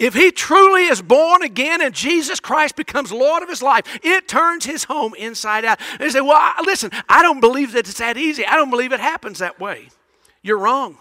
If 0.00 0.14
he 0.14 0.32
truly 0.32 0.86
is 0.86 1.00
born 1.00 1.42
again 1.42 1.80
and 1.80 1.94
Jesus 1.94 2.40
Christ 2.40 2.74
becomes 2.74 3.12
Lord 3.12 3.44
of 3.44 3.48
his 3.48 3.62
life, 3.62 3.84
it 4.02 4.26
turns 4.26 4.64
his 4.64 4.82
home 4.82 5.14
inside 5.16 5.64
out. 5.64 5.78
They 6.00 6.08
say, 6.08 6.20
Well, 6.20 6.52
listen, 6.64 6.90
I 7.08 7.22
don't 7.22 7.40
believe 7.40 7.72
that 7.72 7.88
it's 7.88 7.98
that 7.98 8.16
easy. 8.16 8.44
I 8.44 8.56
don't 8.56 8.70
believe 8.70 8.92
it 8.92 8.98
happens 8.98 9.38
that 9.38 9.60
way. 9.60 9.90
You're 10.42 10.58
wrong. 10.58 10.98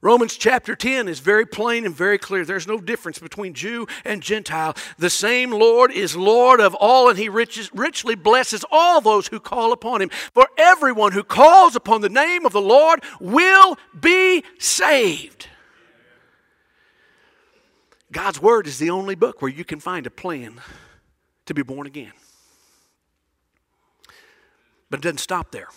Romans 0.00 0.36
chapter 0.36 0.76
10 0.76 1.08
is 1.08 1.18
very 1.18 1.44
plain 1.44 1.84
and 1.84 1.94
very 1.94 2.18
clear. 2.18 2.44
There's 2.44 2.68
no 2.68 2.78
difference 2.78 3.18
between 3.18 3.52
Jew 3.52 3.86
and 4.04 4.22
Gentile. 4.22 4.76
The 4.96 5.10
same 5.10 5.50
Lord 5.50 5.90
is 5.90 6.14
Lord 6.14 6.60
of 6.60 6.74
all, 6.76 7.08
and 7.08 7.18
he 7.18 7.28
riches, 7.28 7.70
richly 7.74 8.14
blesses 8.14 8.64
all 8.70 9.00
those 9.00 9.28
who 9.28 9.40
call 9.40 9.72
upon 9.72 10.00
him. 10.00 10.10
For 10.32 10.48
everyone 10.56 11.12
who 11.12 11.24
calls 11.24 11.74
upon 11.74 12.00
the 12.00 12.08
name 12.08 12.46
of 12.46 12.52
the 12.52 12.60
Lord 12.60 13.02
will 13.20 13.76
be 13.98 14.44
saved. 14.58 15.48
God's 18.12 18.40
Word 18.40 18.66
is 18.66 18.78
the 18.78 18.90
only 18.90 19.16
book 19.16 19.42
where 19.42 19.50
you 19.50 19.64
can 19.64 19.80
find 19.80 20.06
a 20.06 20.10
plan 20.10 20.60
to 21.46 21.54
be 21.54 21.62
born 21.62 21.86
again. 21.86 22.12
But 24.90 25.00
it 25.00 25.02
doesn't 25.02 25.18
stop 25.18 25.50
there. 25.50 25.68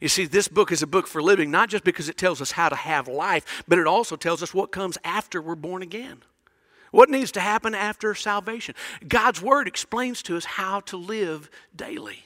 You 0.00 0.08
see, 0.08 0.26
this 0.26 0.48
book 0.48 0.72
is 0.72 0.82
a 0.82 0.86
book 0.86 1.06
for 1.06 1.22
living, 1.22 1.50
not 1.50 1.68
just 1.68 1.84
because 1.84 2.08
it 2.08 2.16
tells 2.16 2.40
us 2.40 2.52
how 2.52 2.68
to 2.68 2.76
have 2.76 3.08
life, 3.08 3.64
but 3.68 3.78
it 3.78 3.86
also 3.86 4.16
tells 4.16 4.42
us 4.42 4.54
what 4.54 4.72
comes 4.72 4.98
after 5.04 5.40
we're 5.40 5.54
born 5.54 5.82
again. 5.82 6.22
What 6.90 7.10
needs 7.10 7.32
to 7.32 7.40
happen 7.40 7.74
after 7.74 8.14
salvation? 8.14 8.74
God's 9.06 9.42
Word 9.42 9.68
explains 9.68 10.22
to 10.22 10.36
us 10.36 10.44
how 10.44 10.80
to 10.80 10.96
live 10.96 11.50
daily. 11.74 12.24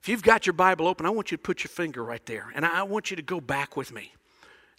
If 0.00 0.08
you've 0.08 0.22
got 0.22 0.46
your 0.46 0.54
Bible 0.54 0.88
open, 0.88 1.04
I 1.04 1.10
want 1.10 1.30
you 1.30 1.36
to 1.36 1.42
put 1.42 1.62
your 1.62 1.68
finger 1.68 2.02
right 2.02 2.24
there, 2.24 2.50
and 2.54 2.64
I 2.64 2.84
want 2.84 3.10
you 3.10 3.16
to 3.16 3.22
go 3.22 3.40
back 3.40 3.76
with 3.76 3.92
me 3.92 4.14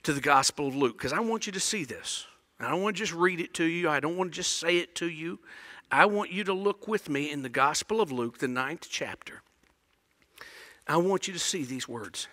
to 0.04 0.13
the 0.13 0.21
Gospel 0.21 0.67
of 0.67 0.75
Luke 0.75 0.97
because 0.97 1.13
I 1.13 1.19
want 1.19 1.45
you 1.45 1.54
to 1.54 1.60
see 1.60 1.84
this. 1.84 2.25
I 2.60 2.69
don't 2.69 2.82
want 2.82 2.95
to 2.95 3.04
just 3.04 3.13
read 3.13 3.39
it 3.39 3.54
to 3.56 3.63
you, 3.63 3.89
I 3.89 3.99
don't 3.99 4.17
want 4.17 4.32
to 4.32 4.36
just 4.36 4.58
say 4.58 4.77
it 4.77 4.95
to 4.95 5.08
you. 5.08 5.39
I 5.91 6.06
want 6.06 6.32
you 6.32 6.43
to 6.45 6.54
look 6.54 6.88
with 6.88 7.10
me 7.10 7.30
in 7.30 7.43
the 7.43 7.49
Gospel 7.49 7.99
of 7.99 8.12
Luke, 8.12 8.38
the 8.38 8.47
ninth 8.47 8.88
chapter. 8.89 9.41
I 10.91 10.97
want 10.97 11.27
you 11.27 11.34
to 11.34 11.39
see 11.39 11.63
these 11.63 11.88
words. 11.88 12.27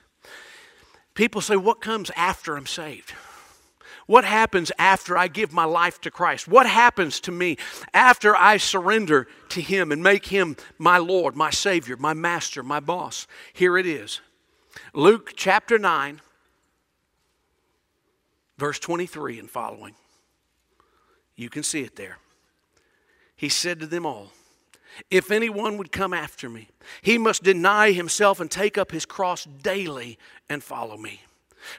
People 1.15 1.41
say, 1.41 1.57
What 1.57 1.81
comes 1.81 2.11
after 2.17 2.57
I'm 2.57 2.67
saved? 2.67 3.13
What 4.07 4.25
happens 4.25 4.73
after 4.79 5.19
I 5.19 5.29
give 5.29 5.53
my 5.53 5.67
life 5.67 6.01
to 6.01 6.11
Christ? 6.11 6.49
What 6.49 6.67
happens 6.67 7.21
to 7.21 7.33
me 7.33 7.59
after 7.93 8.35
I 8.35 8.57
surrender 8.57 9.27
to 9.51 9.61
Him 9.61 9.93
and 9.93 10.03
make 10.03 10.27
Him 10.27 10.57
my 10.79 10.97
Lord, 10.97 11.37
my 11.37 11.51
Savior, 11.51 11.97
my 11.99 12.15
Master, 12.15 12.63
my 12.63 12.81
boss? 12.81 13.27
Here 13.53 13.77
it 13.77 13.85
is 13.85 14.21
Luke 14.95 15.33
chapter 15.37 15.79
9, 15.79 16.23
verse 18.57 18.79
23 18.79 19.39
and 19.41 19.51
following. 19.51 19.95
You 21.37 21.51
can 21.51 21.63
see 21.63 21.83
it 21.83 21.97
there. 21.97 22.17
He 23.37 23.51
said 23.51 23.79
to 23.81 23.87
them 23.87 24.07
all, 24.07 24.33
if 25.11 25.31
anyone 25.31 25.77
would 25.79 25.93
come 25.93 26.13
after 26.13 26.49
me, 26.49 26.69
he 27.03 27.19
must 27.19 27.43
deny 27.43 27.93
himself 27.93 28.41
and 28.41 28.51
take 28.51 28.79
up 28.79 28.91
his 28.91 29.07
cross 29.07 29.45
daily 29.45 30.19
and 30.49 30.63
follow 30.63 30.97
me. 30.97 31.23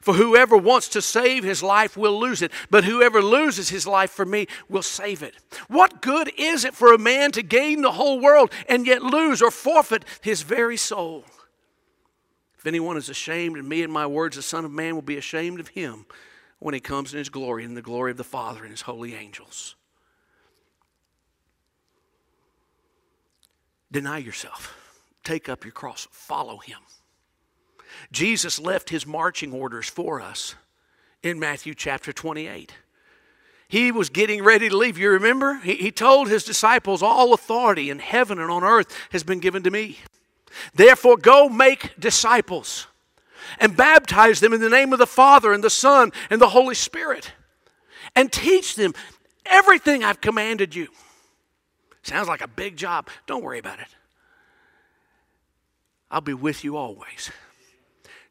For 0.02 0.14
whoever 0.14 0.58
wants 0.58 0.90
to 0.90 1.02
save 1.02 1.44
his 1.44 1.64
life 1.64 1.96
will 1.96 2.20
lose 2.20 2.42
it, 2.42 2.52
but 2.70 2.84
whoever 2.84 3.22
loses 3.22 3.70
his 3.70 3.88
life 3.88 4.12
for 4.12 4.26
me 4.26 4.48
will 4.68 4.84
save 4.84 5.24
it. 5.24 5.36
What 5.68 6.02
good 6.02 6.32
is 6.38 6.66
it 6.66 6.76
for 6.76 6.94
a 6.94 6.98
man 6.98 7.32
to 7.32 7.42
gain 7.42 7.82
the 7.82 7.94
whole 7.94 8.20
world 8.20 8.52
and 8.68 8.86
yet 8.86 9.02
lose 9.02 9.42
or 9.42 9.52
forfeit 9.52 10.06
his 10.22 10.42
very 10.42 10.78
soul? 10.78 11.26
If 12.58 12.68
anyone 12.68 12.98
is 12.98 13.10
ashamed 13.10 13.58
of 13.58 13.66
me 13.66 13.84
and 13.84 13.92
my 13.92 14.06
words, 14.06 14.36
the 14.36 14.42
Son 14.42 14.66
of 14.66 14.72
Man 14.72 14.96
will 14.96 15.02
be 15.02 15.18
ashamed 15.18 15.62
of 15.62 15.70
him 15.70 16.06
when 16.60 16.74
he 16.74 16.82
comes 16.82 17.14
in 17.14 17.20
his 17.20 17.30
glory 17.30 17.64
and 17.64 17.76
the 17.76 17.82
glory 17.82 18.12
of 18.12 18.18
the 18.18 18.24
Father 18.26 18.62
and 18.62 18.72
his 18.72 18.82
holy 18.82 19.16
angels. 19.16 19.76
Deny 23.92 24.20
yourself, 24.20 24.76
take 25.24 25.50
up 25.50 25.64
your 25.64 25.72
cross, 25.72 26.08
follow 26.12 26.58
him. 26.58 26.80
Jesus 28.12 28.60
left 28.60 28.90
his 28.90 29.06
marching 29.06 29.52
orders 29.52 29.90
for 29.90 30.22
us 30.22 30.56
in 31.24 31.40
Matthew 31.40 31.74
chapter 31.74 32.14
28. 32.14 32.74
He 33.68 33.92
was 33.92 34.10
getting 34.10 34.44
ready 34.44 34.70
to 34.70 34.76
leave. 34.76 34.98
You 34.98 35.12
remember? 35.12 35.56
He, 35.56 35.76
he 35.76 35.92
told 35.92 36.28
his 36.28 36.44
disciples, 36.44 37.04
All 37.04 37.34
authority 37.34 37.90
in 37.90 38.00
heaven 38.00 38.40
and 38.40 38.50
on 38.50 38.64
earth 38.64 38.96
has 39.12 39.24
been 39.24 39.40
given 39.40 39.64
to 39.64 39.72
me. 39.72 40.00
Therefore, 40.74 41.18
go 41.18 41.50
make 41.50 42.00
disciples 42.00 42.88
and 43.60 43.78
baptize 43.78 44.40
them 44.40 44.54
in 44.54 44.62
the 44.62 44.70
name 44.70 44.92
of 44.94 45.00
the 45.00 45.08
Father 45.08 45.54
and 45.54 45.64
the 45.64 45.70
Son 45.70 46.12
and 46.30 46.42
the 46.42 46.50
Holy 46.50 46.76
Spirit 46.76 47.32
and 48.16 48.32
teach 48.32 48.76
them 48.76 48.94
everything 49.46 50.04
I've 50.04 50.22
commanded 50.22 50.76
you. 50.76 50.88
Sounds 52.04 52.28
like 52.28 52.42
a 52.42 52.48
big 52.48 52.78
job. 52.78 53.10
Don't 53.28 53.44
worry 53.44 53.60
about 53.60 53.80
it. 53.80 53.88
I'll 56.12 56.22
be 56.22 56.34
with 56.34 56.64
you 56.64 56.76
always 56.76 57.32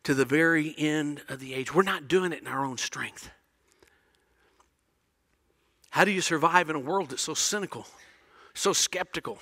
to 0.05 0.15
the 0.15 0.25
very 0.25 0.75
end 0.79 1.23
of 1.29 1.39
the 1.39 1.55
age. 1.55 1.75
We're 1.75 1.83
not 1.83 2.09
doing 2.09 2.33
it 2.33 2.41
in 2.41 2.47
our 2.47 2.65
own 2.65 2.79
strength. 2.79 3.31
How 5.91 6.05
do 6.05 6.11
you 6.11 6.21
survive 6.21 6.71
in 6.71 6.77
a 6.77 6.81
world 6.81 7.11
that's 7.11 7.23
so 7.23 7.35
cynical, 7.35 7.87
so 8.55 8.73
skeptical? 8.73 9.39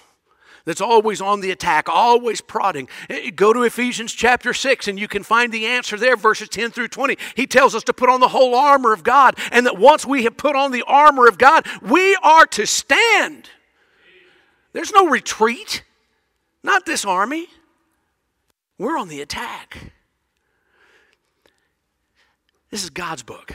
That's 0.64 0.80
always 0.80 1.20
on 1.20 1.40
the 1.40 1.52
attack, 1.52 1.88
always 1.88 2.40
prodding. 2.40 2.88
Eh, 3.08 3.30
go 3.30 3.52
to 3.52 3.62
Ephesians 3.62 4.12
chapter 4.12 4.52
6 4.52 4.88
and 4.88 4.98
you 4.98 5.06
can 5.06 5.22
find 5.22 5.52
the 5.52 5.66
answer 5.66 5.96
there, 5.96 6.16
verses 6.16 6.48
10 6.48 6.72
through 6.72 6.88
20. 6.88 7.16
He 7.36 7.46
tells 7.46 7.74
us 7.74 7.84
to 7.84 7.92
put 7.92 8.10
on 8.10 8.18
the 8.18 8.28
whole 8.28 8.54
armor 8.54 8.92
of 8.92 9.04
God, 9.04 9.38
and 9.52 9.64
that 9.66 9.78
once 9.78 10.04
we 10.04 10.24
have 10.24 10.36
put 10.36 10.56
on 10.56 10.72
the 10.72 10.82
armor 10.86 11.28
of 11.28 11.38
God, 11.38 11.66
we 11.80 12.16
are 12.16 12.46
to 12.46 12.66
stand. 12.66 13.50
There's 14.76 14.92
no 14.92 15.08
retreat, 15.08 15.84
not 16.62 16.84
this 16.84 17.06
army. 17.06 17.46
We're 18.76 18.98
on 18.98 19.08
the 19.08 19.22
attack. 19.22 19.92
This 22.70 22.84
is 22.84 22.90
God's 22.90 23.22
book. 23.22 23.52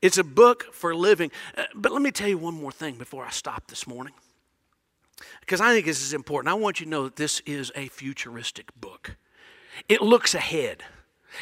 It's 0.00 0.16
a 0.16 0.24
book 0.24 0.72
for 0.72 0.94
living. 0.94 1.30
Uh, 1.54 1.64
but 1.74 1.92
let 1.92 2.00
me 2.00 2.10
tell 2.10 2.26
you 2.26 2.38
one 2.38 2.54
more 2.54 2.72
thing 2.72 2.94
before 2.94 3.26
I 3.26 3.28
stop 3.28 3.66
this 3.66 3.86
morning. 3.86 4.14
Because 5.40 5.60
I 5.60 5.74
think 5.74 5.84
this 5.84 6.00
is 6.00 6.14
important. 6.14 6.50
I 6.50 6.54
want 6.54 6.80
you 6.80 6.86
to 6.86 6.90
know 6.90 7.04
that 7.04 7.16
this 7.16 7.40
is 7.40 7.70
a 7.76 7.88
futuristic 7.88 8.74
book, 8.74 9.16
it 9.90 10.00
looks 10.00 10.34
ahead. 10.34 10.84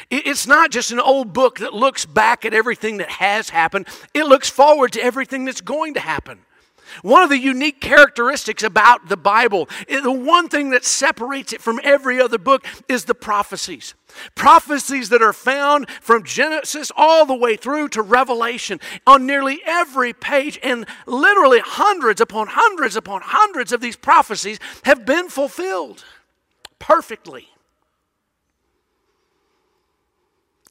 It's 0.09 0.45
not 0.45 0.71
just 0.71 0.91
an 0.91 0.99
old 0.99 1.31
book 1.31 1.59
that 1.59 1.73
looks 1.73 2.05
back 2.05 2.43
at 2.43 2.53
everything 2.53 2.97
that 2.97 3.11
has 3.11 3.49
happened, 3.49 3.87
it 4.13 4.25
looks 4.25 4.49
forward 4.49 4.91
to 4.91 5.01
everything 5.01 5.45
that's 5.45 5.61
going 5.61 5.93
to 5.93 6.01
happen. 6.01 6.41
One 7.01 7.23
of 7.23 7.29
the 7.29 7.37
unique 7.37 7.81
characteristics 7.81 8.63
about 8.63 9.09
the 9.09 9.17
Bible, 9.17 9.69
eh, 9.87 10.01
the 10.01 10.11
one 10.11 10.49
thing 10.49 10.71
that 10.71 10.85
separates 10.85 11.53
it 11.53 11.61
from 11.61 11.79
every 11.83 12.21
other 12.21 12.37
book 12.37 12.65
is 12.87 13.05
the 13.05 13.15
prophecies. 13.15 13.93
Prophecies 14.35 15.09
that 15.09 15.21
are 15.21 15.33
found 15.33 15.89
from 16.01 16.23
Genesis 16.23 16.91
all 16.95 17.25
the 17.25 17.35
way 17.35 17.55
through 17.55 17.89
to 17.89 18.01
Revelation 18.01 18.79
on 19.07 19.25
nearly 19.25 19.61
every 19.65 20.13
page, 20.13 20.59
and 20.61 20.85
literally 21.05 21.59
hundreds 21.59 22.19
upon 22.19 22.47
hundreds 22.47 22.95
upon 22.95 23.21
hundreds 23.23 23.71
of 23.71 23.81
these 23.81 23.95
prophecies 23.95 24.59
have 24.83 25.05
been 25.05 25.29
fulfilled 25.29 26.03
perfectly. 26.79 27.47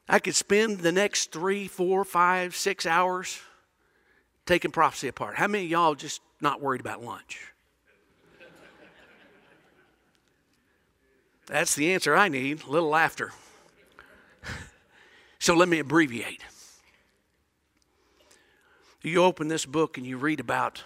I 0.09 0.19
could 0.19 0.35
spend 0.35 0.81
the 0.81 0.93
next 0.93 1.31
three, 1.31 1.69
four, 1.69 2.05
five, 2.05 2.57
six 2.57 2.85
hours 2.85 3.41
taking 4.47 4.71
prophecy 4.71 5.09
apart. 5.09 5.37
How 5.37 5.47
many 5.47 5.67
y'all 5.67 5.95
just 5.95 6.21
not 6.41 6.61
worried 6.61 6.81
about 6.81 7.03
lunch? 7.03 7.53
That's 11.47 11.75
the 11.75 11.93
answer 11.93 12.15
I 12.15 12.29
need. 12.29 12.65
A 12.65 12.71
little 12.71 12.89
laughter. 12.89 13.33
so 15.39 15.55
let 15.55 15.69
me 15.69 15.79
abbreviate. 15.79 16.43
You 19.03 19.25
open 19.25 19.49
this 19.49 19.65
book 19.65 19.97
and 19.97 20.07
you 20.07 20.19
read 20.19 20.41
about 20.41 20.85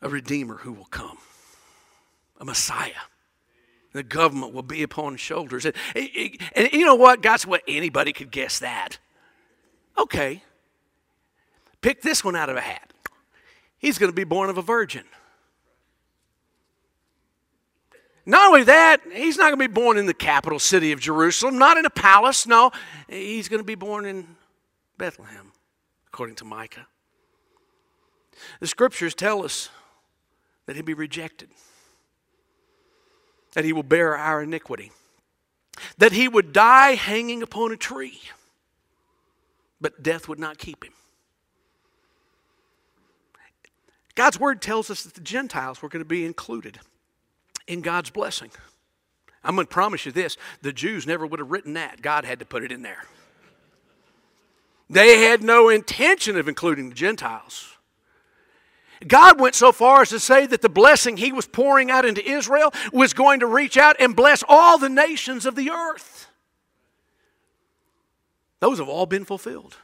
a 0.00 0.08
Redeemer 0.08 0.56
who 0.56 0.72
will 0.72 0.86
come, 0.86 1.18
a 2.38 2.44
Messiah. 2.44 2.92
The 3.92 4.02
government 4.02 4.54
will 4.54 4.62
be 4.62 4.82
upon 4.82 5.12
his 5.12 5.20
shoulders. 5.20 5.66
And, 5.66 5.74
and 5.94 6.72
you 6.72 6.86
know 6.86 6.94
what? 6.94 7.22
God's 7.22 7.46
what 7.46 7.62
anybody 7.66 8.12
could 8.12 8.30
guess 8.30 8.60
that. 8.60 8.98
Okay. 9.98 10.42
Pick 11.82 12.02
this 12.02 12.22
one 12.24 12.36
out 12.36 12.48
of 12.48 12.56
a 12.56 12.60
hat. 12.60 12.92
He's 13.78 13.98
going 13.98 14.12
to 14.12 14.16
be 14.16 14.24
born 14.24 14.50
of 14.50 14.58
a 14.58 14.62
virgin. 14.62 15.04
Not 18.26 18.48
only 18.48 18.64
that, 18.64 19.00
he's 19.12 19.38
not 19.38 19.44
going 19.44 19.58
to 19.58 19.68
be 19.68 19.72
born 19.72 19.96
in 19.96 20.06
the 20.06 20.14
capital 20.14 20.58
city 20.58 20.92
of 20.92 21.00
Jerusalem, 21.00 21.58
not 21.58 21.78
in 21.78 21.86
a 21.86 21.90
palace. 21.90 22.46
No, 22.46 22.70
he's 23.08 23.48
going 23.48 23.60
to 23.60 23.64
be 23.64 23.74
born 23.74 24.04
in 24.04 24.36
Bethlehem, 24.98 25.52
according 26.08 26.36
to 26.36 26.44
Micah. 26.44 26.86
The 28.60 28.66
scriptures 28.66 29.14
tell 29.14 29.42
us 29.42 29.70
that 30.66 30.76
he'll 30.76 30.84
be 30.84 30.94
rejected, 30.94 31.48
that 33.54 33.64
he 33.64 33.72
will 33.72 33.82
bear 33.82 34.16
our 34.16 34.42
iniquity, 34.42 34.92
that 35.96 36.12
he 36.12 36.28
would 36.28 36.52
die 36.52 36.94
hanging 36.94 37.42
upon 37.42 37.72
a 37.72 37.76
tree, 37.76 38.20
but 39.80 40.02
death 40.02 40.28
would 40.28 40.38
not 40.38 40.58
keep 40.58 40.84
him. 40.84 40.92
God's 44.14 44.38
word 44.38 44.60
tells 44.60 44.90
us 44.90 45.02
that 45.04 45.14
the 45.14 45.20
Gentiles 45.20 45.82
were 45.82 45.88
going 45.88 46.02
to 46.02 46.08
be 46.08 46.24
included 46.24 46.78
in 47.66 47.80
God's 47.80 48.10
blessing. 48.10 48.50
I'm 49.42 49.54
going 49.54 49.66
to 49.66 49.72
promise 49.72 50.04
you 50.04 50.12
this 50.12 50.36
the 50.62 50.72
Jews 50.72 51.06
never 51.06 51.26
would 51.26 51.40
have 51.40 51.50
written 51.50 51.74
that. 51.74 52.02
God 52.02 52.24
had 52.24 52.38
to 52.40 52.44
put 52.44 52.64
it 52.64 52.72
in 52.72 52.82
there. 52.82 53.04
They 54.88 55.22
had 55.22 55.42
no 55.42 55.68
intention 55.68 56.36
of 56.36 56.48
including 56.48 56.88
the 56.88 56.96
Gentiles. 56.96 57.76
God 59.06 59.40
went 59.40 59.54
so 59.54 59.72
far 59.72 60.02
as 60.02 60.10
to 60.10 60.20
say 60.20 60.46
that 60.46 60.60
the 60.60 60.68
blessing 60.68 61.16
he 61.16 61.32
was 61.32 61.46
pouring 61.46 61.90
out 61.90 62.04
into 62.04 62.28
Israel 62.28 62.72
was 62.92 63.14
going 63.14 63.40
to 63.40 63.46
reach 63.46 63.78
out 63.78 63.96
and 63.98 64.14
bless 64.14 64.44
all 64.46 64.76
the 64.76 64.90
nations 64.90 65.46
of 65.46 65.54
the 65.54 65.70
earth. 65.70 66.26
Those 68.58 68.78
have 68.78 68.88
all 68.88 69.06
been 69.06 69.24
fulfilled. 69.24 69.76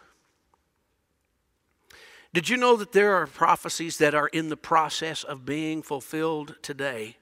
Did 2.37 2.51
you 2.51 2.59
know 2.59 2.77
that 2.77 2.93
there 2.93 3.15
are 3.15 3.27
prophecies 3.27 3.97
that 3.97 4.15
are 4.15 4.27
in 4.27 4.51
the 4.51 4.59
process 4.59 5.25
of 5.25 5.47
being 5.47 5.81
fulfilled 5.81 6.57
today? 6.61 7.17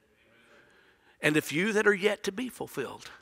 And 1.23 1.37
a 1.37 1.41
few 1.41 1.73
that 1.73 1.87
are 1.87 1.95
yet 1.95 2.25
to 2.25 2.33
be 2.33 2.49
fulfilled. 2.49 3.13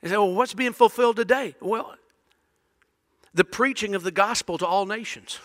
You 0.00 0.08
say, 0.08 0.16
well, 0.16 0.32
what's 0.32 0.54
being 0.54 0.72
fulfilled 0.72 1.16
today? 1.16 1.56
Well, 1.60 1.94
the 3.34 3.44
preaching 3.44 3.94
of 3.94 4.02
the 4.02 4.10
gospel 4.10 4.56
to 4.56 4.66
all 4.66 4.86
nations. 4.86 5.40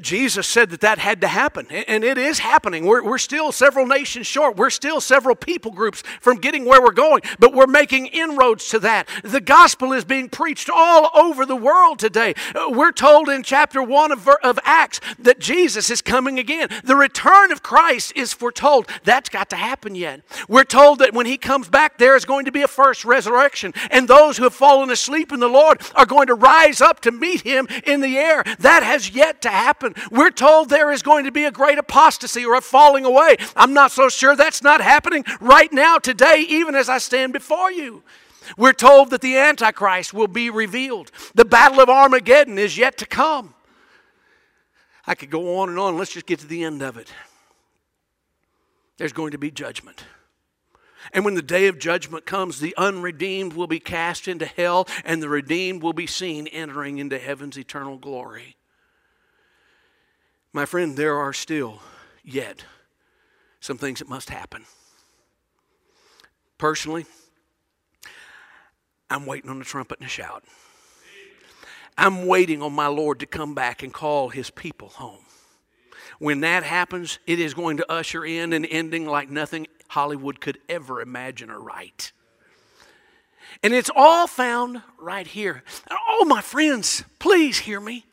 Jesus 0.00 0.46
said 0.46 0.70
that 0.70 0.80
that 0.82 0.98
had 0.98 1.20
to 1.22 1.28
happen, 1.28 1.66
and 1.68 2.04
it 2.04 2.16
is 2.16 2.38
happening. 2.38 2.86
We're, 2.86 3.02
we're 3.02 3.18
still 3.18 3.50
several 3.50 3.84
nations 3.84 4.28
short. 4.28 4.56
We're 4.56 4.70
still 4.70 5.00
several 5.00 5.34
people 5.34 5.72
groups 5.72 6.04
from 6.20 6.38
getting 6.38 6.64
where 6.64 6.80
we're 6.80 6.92
going, 6.92 7.22
but 7.40 7.52
we're 7.52 7.66
making 7.66 8.06
inroads 8.06 8.68
to 8.68 8.78
that. 8.78 9.08
The 9.24 9.40
gospel 9.40 9.92
is 9.92 10.04
being 10.04 10.28
preached 10.28 10.70
all 10.72 11.10
over 11.14 11.44
the 11.44 11.56
world 11.56 11.98
today. 11.98 12.34
Uh, 12.54 12.70
we're 12.70 12.92
told 12.92 13.28
in 13.28 13.42
chapter 13.42 13.82
1 13.82 14.12
of, 14.12 14.28
of 14.44 14.60
Acts 14.62 15.00
that 15.18 15.40
Jesus 15.40 15.90
is 15.90 16.00
coming 16.00 16.38
again. 16.38 16.68
The 16.84 16.96
return 16.96 17.50
of 17.50 17.64
Christ 17.64 18.12
is 18.14 18.32
foretold. 18.32 18.88
That's 19.02 19.28
got 19.28 19.50
to 19.50 19.56
happen 19.56 19.96
yet. 19.96 20.20
We're 20.48 20.62
told 20.62 21.00
that 21.00 21.12
when 21.12 21.26
he 21.26 21.36
comes 21.36 21.68
back, 21.68 21.98
there 21.98 22.14
is 22.14 22.24
going 22.24 22.44
to 22.44 22.52
be 22.52 22.62
a 22.62 22.68
first 22.68 23.04
resurrection, 23.04 23.74
and 23.90 24.06
those 24.06 24.36
who 24.36 24.44
have 24.44 24.54
fallen 24.54 24.90
asleep 24.90 25.32
in 25.32 25.40
the 25.40 25.48
Lord 25.48 25.82
are 25.96 26.06
going 26.06 26.28
to 26.28 26.34
rise 26.34 26.80
up 26.80 27.00
to 27.00 27.10
meet 27.10 27.40
him 27.40 27.66
in 27.84 28.00
the 28.00 28.16
air. 28.16 28.44
That 28.60 28.84
has 28.84 29.10
yet 29.10 29.42
to 29.42 29.48
happen 29.48 29.71
happen. 29.72 29.94
We're 30.10 30.30
told 30.30 30.68
there 30.68 30.92
is 30.92 31.02
going 31.02 31.24
to 31.24 31.32
be 31.32 31.44
a 31.44 31.50
great 31.50 31.78
apostasy 31.78 32.44
or 32.44 32.54
a 32.54 32.60
falling 32.60 33.04
away. 33.06 33.36
I'm 33.56 33.72
not 33.72 33.90
so 33.90 34.08
sure 34.08 34.36
that's 34.36 34.62
not 34.62 34.80
happening 34.80 35.24
right 35.40 35.72
now, 35.72 35.98
today, 35.98 36.44
even 36.48 36.74
as 36.74 36.88
I 36.88 36.98
stand 36.98 37.32
before 37.32 37.72
you. 37.72 38.02
We're 38.58 38.74
told 38.74 39.10
that 39.10 39.22
the 39.22 39.36
Antichrist 39.36 40.12
will 40.12 40.28
be 40.28 40.50
revealed. 40.50 41.10
The 41.34 41.44
battle 41.44 41.80
of 41.80 41.88
Armageddon 41.88 42.58
is 42.58 42.76
yet 42.76 42.98
to 42.98 43.06
come. 43.06 43.54
I 45.06 45.14
could 45.14 45.30
go 45.30 45.60
on 45.60 45.70
and 45.70 45.78
on. 45.78 45.96
Let's 45.96 46.12
just 46.12 46.26
get 46.26 46.40
to 46.40 46.46
the 46.46 46.64
end 46.64 46.82
of 46.82 46.96
it. 46.96 47.12
There's 48.98 49.12
going 49.12 49.32
to 49.32 49.38
be 49.38 49.50
judgment. 49.50 50.04
And 51.12 51.24
when 51.24 51.34
the 51.34 51.42
day 51.42 51.66
of 51.66 51.78
judgment 51.78 52.26
comes, 52.26 52.60
the 52.60 52.74
unredeemed 52.76 53.54
will 53.54 53.66
be 53.66 53.80
cast 53.80 54.28
into 54.28 54.46
hell, 54.46 54.86
and 55.04 55.22
the 55.22 55.28
redeemed 55.28 55.82
will 55.82 55.92
be 55.92 56.06
seen 56.06 56.46
entering 56.48 56.98
into 56.98 57.18
heaven's 57.18 57.58
eternal 57.58 57.96
glory. 57.96 58.56
My 60.52 60.66
friend, 60.66 60.96
there 60.96 61.16
are 61.16 61.32
still 61.32 61.80
yet 62.22 62.64
some 63.60 63.78
things 63.78 64.00
that 64.00 64.08
must 64.08 64.28
happen. 64.28 64.64
Personally, 66.58 67.06
I'm 69.08 69.24
waiting 69.24 69.50
on 69.50 69.58
the 69.58 69.64
trumpet 69.64 69.98
and 69.98 70.06
the 70.06 70.10
shout. 70.10 70.44
I'm 71.96 72.26
waiting 72.26 72.62
on 72.62 72.72
my 72.72 72.86
Lord 72.86 73.20
to 73.20 73.26
come 73.26 73.54
back 73.54 73.82
and 73.82 73.92
call 73.92 74.28
his 74.28 74.50
people 74.50 74.88
home. 74.88 75.24
When 76.18 76.40
that 76.40 76.62
happens, 76.62 77.18
it 77.26 77.38
is 77.38 77.54
going 77.54 77.78
to 77.78 77.90
usher 77.90 78.24
in 78.24 78.52
an 78.52 78.64
ending 78.64 79.06
like 79.06 79.30
nothing 79.30 79.66
Hollywood 79.88 80.40
could 80.40 80.58
ever 80.68 81.00
imagine 81.00 81.50
or 81.50 81.60
write. 81.60 82.12
And 83.62 83.74
it's 83.74 83.90
all 83.94 84.26
found 84.26 84.82
right 84.98 85.26
here. 85.26 85.62
Oh, 85.90 86.24
my 86.26 86.40
friends, 86.40 87.04
please 87.18 87.58
hear 87.58 87.80
me. 87.80 88.06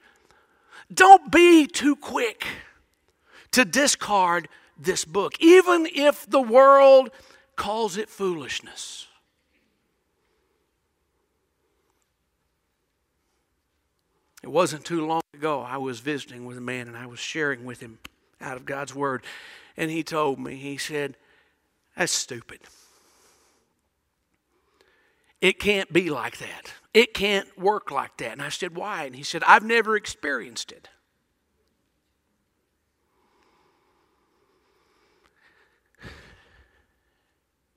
Don't 0.93 1.31
be 1.31 1.67
too 1.67 1.95
quick 1.95 2.45
to 3.51 3.65
discard 3.65 4.47
this 4.77 5.05
book, 5.05 5.33
even 5.39 5.87
if 5.93 6.29
the 6.29 6.41
world 6.41 7.11
calls 7.55 7.97
it 7.97 8.09
foolishness. 8.09 9.07
It 14.41 14.47
wasn't 14.47 14.85
too 14.85 15.05
long 15.05 15.21
ago 15.33 15.61
I 15.61 15.77
was 15.77 15.99
visiting 15.99 16.45
with 16.45 16.57
a 16.57 16.61
man 16.61 16.87
and 16.87 16.95
I 16.95 17.05
was 17.05 17.19
sharing 17.19 17.65
with 17.65 17.81
him 17.81 17.99
out 18.39 18.55
of 18.55 18.65
God's 18.65 18.95
Word. 18.95 19.23
And 19.75 19.91
he 19.91 20.01
told 20.01 20.39
me, 20.39 20.55
he 20.55 20.77
said, 20.77 21.17
That's 21.95 22.11
stupid. 22.11 22.61
It 25.41 25.59
can't 25.59 25.91
be 25.91 26.09
like 26.09 26.37
that. 26.39 26.73
It 26.93 27.13
can't 27.13 27.57
work 27.57 27.91
like 27.91 28.17
that. 28.17 28.33
And 28.33 28.41
I 28.41 28.49
said, 28.49 28.75
Why? 28.75 29.05
And 29.05 29.15
he 29.15 29.23
said, 29.23 29.43
I've 29.45 29.63
never 29.63 29.95
experienced 29.95 30.71
it. 30.71 30.89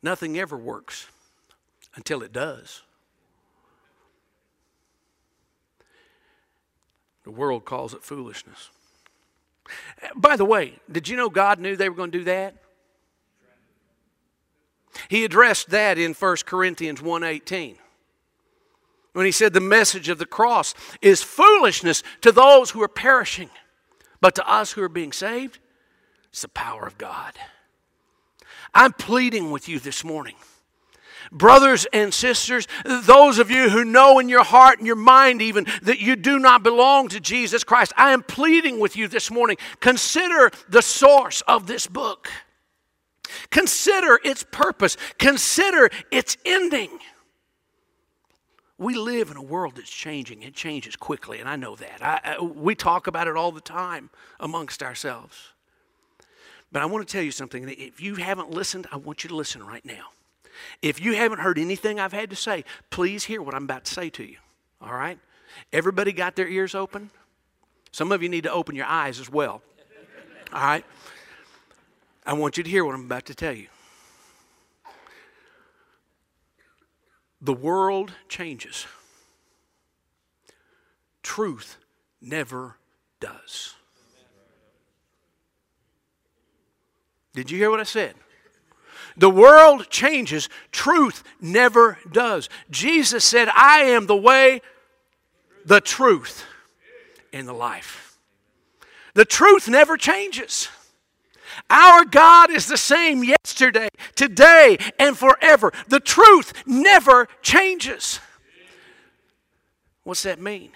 Nothing 0.02 0.36
ever 0.38 0.56
works 0.56 1.06
until 1.94 2.22
it 2.22 2.32
does. 2.32 2.82
The 7.22 7.30
world 7.30 7.64
calls 7.64 7.94
it 7.94 8.02
foolishness. 8.02 8.70
By 10.16 10.36
the 10.36 10.44
way, 10.44 10.80
did 10.90 11.08
you 11.08 11.16
know 11.16 11.28
God 11.28 11.60
knew 11.60 11.76
they 11.76 11.88
were 11.88 11.94
going 11.94 12.10
to 12.10 12.18
do 12.18 12.24
that? 12.24 12.56
He 15.08 15.24
addressed 15.24 15.70
that 15.70 15.98
in 15.98 16.14
1 16.14 16.46
Corinthians 16.46 17.00
1:18. 17.00 17.78
When 19.12 19.26
he 19.26 19.32
said 19.32 19.52
the 19.52 19.60
message 19.60 20.08
of 20.08 20.18
the 20.18 20.26
cross 20.26 20.74
is 21.02 21.22
foolishness 21.22 22.02
to 22.22 22.32
those 22.32 22.70
who 22.70 22.82
are 22.82 22.88
perishing, 22.88 23.50
but 24.20 24.34
to 24.36 24.48
us 24.48 24.72
who 24.72 24.82
are 24.82 24.88
being 24.88 25.12
saved, 25.12 25.58
it's 26.30 26.42
the 26.42 26.48
power 26.48 26.86
of 26.86 26.96
God. 26.96 27.34
I'm 28.74 28.92
pleading 28.92 29.50
with 29.50 29.68
you 29.68 29.78
this 29.78 30.02
morning. 30.02 30.36
Brothers 31.30 31.86
and 31.92 32.12
sisters, 32.12 32.66
those 32.84 33.38
of 33.38 33.50
you 33.50 33.70
who 33.70 33.84
know 33.84 34.18
in 34.18 34.28
your 34.28 34.44
heart 34.44 34.78
and 34.78 34.86
your 34.86 34.96
mind 34.96 35.40
even 35.40 35.66
that 35.82 36.00
you 36.00 36.16
do 36.16 36.38
not 36.38 36.62
belong 36.62 37.08
to 37.08 37.20
Jesus 37.20 37.64
Christ, 37.64 37.92
I 37.96 38.12
am 38.12 38.22
pleading 38.22 38.80
with 38.80 38.96
you 38.96 39.08
this 39.08 39.30
morning. 39.30 39.56
Consider 39.80 40.50
the 40.68 40.82
source 40.82 41.42
of 41.42 41.66
this 41.66 41.86
book. 41.86 42.30
Consider 43.50 44.20
its 44.24 44.44
purpose. 44.50 44.96
Consider 45.18 45.90
its 46.10 46.36
ending. 46.44 46.98
We 48.78 48.94
live 48.94 49.30
in 49.30 49.36
a 49.36 49.42
world 49.42 49.76
that's 49.76 49.90
changing. 49.90 50.42
It 50.42 50.54
changes 50.54 50.96
quickly, 50.96 51.38
and 51.38 51.48
I 51.48 51.56
know 51.56 51.76
that. 51.76 52.02
I, 52.02 52.20
I, 52.24 52.42
we 52.42 52.74
talk 52.74 53.06
about 53.06 53.28
it 53.28 53.36
all 53.36 53.52
the 53.52 53.60
time 53.60 54.10
amongst 54.40 54.82
ourselves. 54.82 55.52
But 56.72 56.82
I 56.82 56.86
want 56.86 57.06
to 57.06 57.12
tell 57.12 57.22
you 57.22 57.30
something. 57.30 57.68
If 57.68 58.00
you 58.00 58.16
haven't 58.16 58.50
listened, 58.50 58.86
I 58.90 58.96
want 58.96 59.22
you 59.22 59.28
to 59.28 59.36
listen 59.36 59.64
right 59.64 59.84
now. 59.84 60.06
If 60.80 61.00
you 61.00 61.14
haven't 61.14 61.38
heard 61.38 61.58
anything 61.58 62.00
I've 62.00 62.12
had 62.12 62.30
to 62.30 62.36
say, 62.36 62.64
please 62.90 63.24
hear 63.24 63.42
what 63.42 63.54
I'm 63.54 63.64
about 63.64 63.84
to 63.84 63.94
say 63.94 64.10
to 64.10 64.24
you. 64.24 64.38
All 64.80 64.94
right? 64.94 65.18
Everybody 65.72 66.12
got 66.12 66.34
their 66.34 66.48
ears 66.48 66.74
open? 66.74 67.10
Some 67.92 68.10
of 68.10 68.22
you 68.22 68.28
need 68.28 68.44
to 68.44 68.52
open 68.52 68.74
your 68.74 68.86
eyes 68.86 69.20
as 69.20 69.30
well. 69.30 69.62
All 70.52 70.62
right? 70.62 70.84
I 72.24 72.34
want 72.34 72.56
you 72.56 72.62
to 72.62 72.70
hear 72.70 72.84
what 72.84 72.94
I'm 72.94 73.04
about 73.04 73.26
to 73.26 73.34
tell 73.34 73.52
you. 73.52 73.68
The 77.40 77.52
world 77.52 78.12
changes, 78.28 78.86
truth 81.22 81.76
never 82.20 82.76
does. 83.18 83.74
Did 87.34 87.50
you 87.50 87.58
hear 87.58 87.70
what 87.70 87.80
I 87.80 87.84
said? 87.84 88.14
The 89.16 89.30
world 89.30 89.90
changes, 89.90 90.48
truth 90.70 91.24
never 91.40 91.98
does. 92.10 92.48
Jesus 92.70 93.24
said, 93.24 93.48
I 93.48 93.80
am 93.80 94.06
the 94.06 94.16
way, 94.16 94.62
the 95.64 95.80
truth, 95.80 96.44
and 97.32 97.48
the 97.48 97.52
life. 97.52 98.18
The 99.14 99.24
truth 99.24 99.68
never 99.68 99.96
changes. 99.96 100.68
Our 101.70 102.04
God 102.04 102.50
is 102.50 102.66
the 102.66 102.76
same 102.76 103.24
yesterday, 103.24 103.88
today, 104.14 104.78
and 104.98 105.16
forever. 105.16 105.72
The 105.88 106.00
truth 106.00 106.52
never 106.66 107.28
changes. 107.40 108.20
What's 110.04 110.24
that 110.24 110.40
mean? 110.40 110.72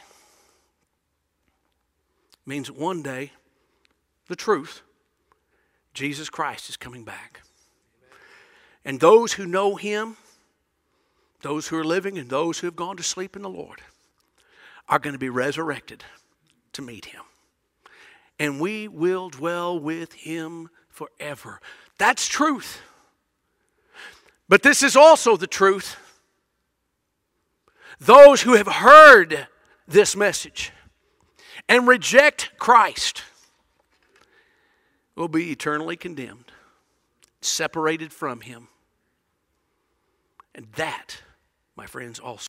It 2.33 2.47
means 2.47 2.69
that 2.69 2.77
one 2.77 3.03
day, 3.03 3.33
the 4.29 4.37
truth, 4.37 4.83
Jesus 5.95 6.31
Christ 6.31 6.69
is 6.69 6.77
coming 6.77 7.05
back. 7.05 7.41
And 8.85 9.01
those 9.01 9.33
who 9.33 9.47
know 9.47 9.75
Him, 9.75 10.17
those 11.43 11.69
who 11.69 11.77
are 11.77 11.85
living 11.85 12.19
and 12.19 12.31
those 12.31 12.61
who 12.61 12.67
have 12.69 12.77
gone 12.77 12.97
to 12.97 13.03
sleep 13.03 13.35
in 13.35 13.43
the 13.43 13.51
Lord, 13.51 13.81
are 14.89 15.01
going 15.01 15.15
to 15.15 15.19
be 15.19 15.29
resurrected 15.29 16.05
to 16.73 16.83
meet 16.83 17.07
Him. 17.07 17.23
And 18.39 18.61
we 18.61 18.89
will 18.89 19.31
dwell 19.31 19.79
with 19.79 20.13
Him 20.13 20.69
forever. 20.89 21.61
That's 21.99 22.27
truth. 22.29 22.81
But 24.49 24.63
this 24.63 24.83
is 24.83 24.97
also 24.97 25.37
the 25.37 25.47
truth. 25.47 25.97
Those 27.99 28.43
who 28.43 28.55
have 28.55 28.67
heard 28.67 29.49
this 29.89 30.15
message 30.15 30.73
and 31.69 31.89
reject 31.89 32.53
Christ 32.59 33.23
will 35.15 35.29
be 35.29 35.51
eternally 35.51 35.97
condemned, 35.97 36.53
separated 37.41 38.13
from 38.13 38.43
Him 38.43 38.69
and 40.57 40.67
that, 40.77 41.19
my 41.77 41.87
friends, 41.87 42.19
also 42.19 42.49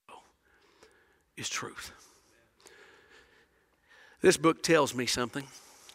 is 1.35 1.49
truth. 1.49 1.91
This 4.21 4.37
book 4.37 4.63
tells 4.63 4.95
me 4.95 5.05
something. 5.05 5.45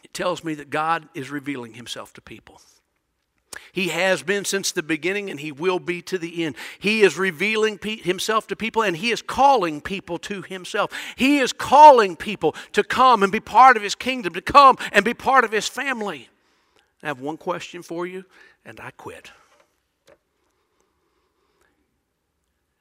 It 0.03 0.13
tells 0.13 0.43
me 0.43 0.53
that 0.55 0.69
God 0.69 1.07
is 1.13 1.29
revealing 1.29 1.73
himself 1.73 2.13
to 2.13 2.21
people. 2.21 2.61
He 3.71 3.89
has 3.89 4.21
been 4.21 4.45
since 4.45 4.71
the 4.71 4.83
beginning 4.83 5.29
and 5.29 5.39
he 5.39 5.51
will 5.51 5.79
be 5.79 6.01
to 6.03 6.17
the 6.17 6.43
end. 6.43 6.55
He 6.79 7.01
is 7.01 7.17
revealing 7.17 7.77
pe- 7.77 7.97
himself 7.97 8.47
to 8.47 8.55
people 8.55 8.83
and 8.83 8.97
he 8.97 9.11
is 9.11 9.21
calling 9.21 9.81
people 9.81 10.17
to 10.19 10.41
himself. 10.41 10.91
He 11.15 11.39
is 11.39 11.53
calling 11.53 12.15
people 12.15 12.55
to 12.73 12.83
come 12.83 13.23
and 13.23 13.31
be 13.31 13.39
part 13.39 13.77
of 13.77 13.83
his 13.83 13.95
kingdom, 13.95 14.33
to 14.33 14.41
come 14.41 14.77
and 14.91 15.03
be 15.05 15.13
part 15.13 15.43
of 15.43 15.51
his 15.51 15.67
family. 15.67 16.29
I 17.01 17.07
have 17.07 17.19
one 17.19 17.37
question 17.37 17.81
for 17.83 18.05
you 18.05 18.25
and 18.65 18.79
I 18.79 18.91
quit. 18.91 19.31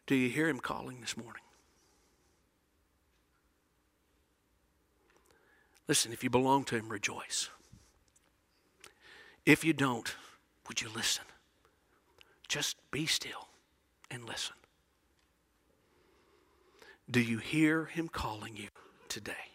Do 0.06 0.14
you 0.14 0.28
hear 0.28 0.48
him 0.48 0.60
calling 0.60 1.00
this 1.00 1.16
morning? 1.16 1.41
Listen, 5.92 6.10
if 6.10 6.24
you 6.24 6.30
belong 6.30 6.64
to 6.64 6.74
him, 6.74 6.88
rejoice. 6.88 7.50
If 9.44 9.62
you 9.62 9.74
don't, 9.74 10.16
would 10.66 10.80
you 10.80 10.88
listen? 10.88 11.24
Just 12.48 12.78
be 12.90 13.04
still 13.04 13.48
and 14.10 14.24
listen. 14.24 14.54
Do 17.10 17.20
you 17.20 17.36
hear 17.36 17.84
him 17.84 18.08
calling 18.08 18.56
you 18.56 18.68
today? 19.10 19.50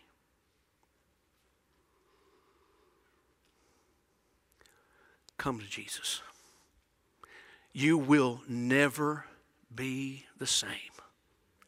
Come 5.39 5.59
to 5.59 5.67
Jesus. 5.67 6.21
You 7.73 7.97
will 7.97 8.41
never 8.47 9.25
be 9.73 10.27
the 10.37 10.45
same 10.45 11.01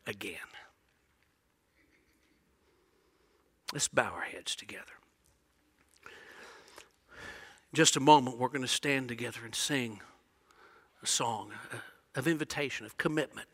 again. 0.06 0.49
Let's 3.74 3.88
bow 3.88 4.12
our 4.14 4.22
heads 4.22 4.56
together. 4.56 4.84
In 6.06 7.76
just 7.76 7.96
a 7.96 8.00
moment, 8.00 8.38
we're 8.38 8.48
going 8.48 8.62
to 8.62 8.68
stand 8.68 9.08
together 9.08 9.42
and 9.46 9.54
sing 9.54 10.02
a 11.04 11.08
song 11.08 11.52
of 12.16 12.28
invitation, 12.28 12.86
of 12.86 12.98
commitment. 12.98 13.48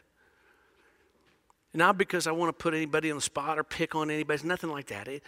Not 1.73 1.97
because 1.97 2.25
I 2.25 2.31
want 2.31 2.57
to 2.57 2.63
put 2.63 2.73
anybody 2.73 3.11
on 3.11 3.17
the 3.17 3.21
spot 3.21 3.59
or 3.59 3.63
pick 3.63 3.93
on 3.95 4.09
anybody, 4.09 4.35
it's 4.35 4.45
nothing 4.45 4.69
like 4.69 4.87
that. 4.87 5.09
It, 5.09 5.23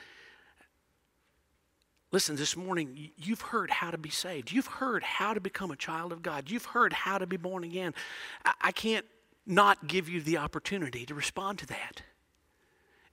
listen, 2.13 2.37
this 2.37 2.55
morning, 2.55 3.11
you've 3.17 3.41
heard 3.41 3.69
how 3.69 3.91
to 3.91 3.97
be 3.97 4.09
saved. 4.09 4.53
You've 4.53 4.67
heard 4.67 5.03
how 5.03 5.33
to 5.33 5.41
become 5.41 5.71
a 5.71 5.75
child 5.75 6.13
of 6.13 6.21
God. 6.21 6.49
You've 6.49 6.65
heard 6.65 6.93
how 6.93 7.17
to 7.17 7.27
be 7.27 7.35
born 7.35 7.65
again. 7.65 7.93
I, 8.45 8.53
I 8.61 8.71
can't 8.71 9.05
not 9.45 9.87
give 9.87 10.07
you 10.07 10.21
the 10.21 10.37
opportunity 10.37 11.05
to 11.05 11.13
respond 11.13 11.59
to 11.59 11.65
that. 11.67 12.03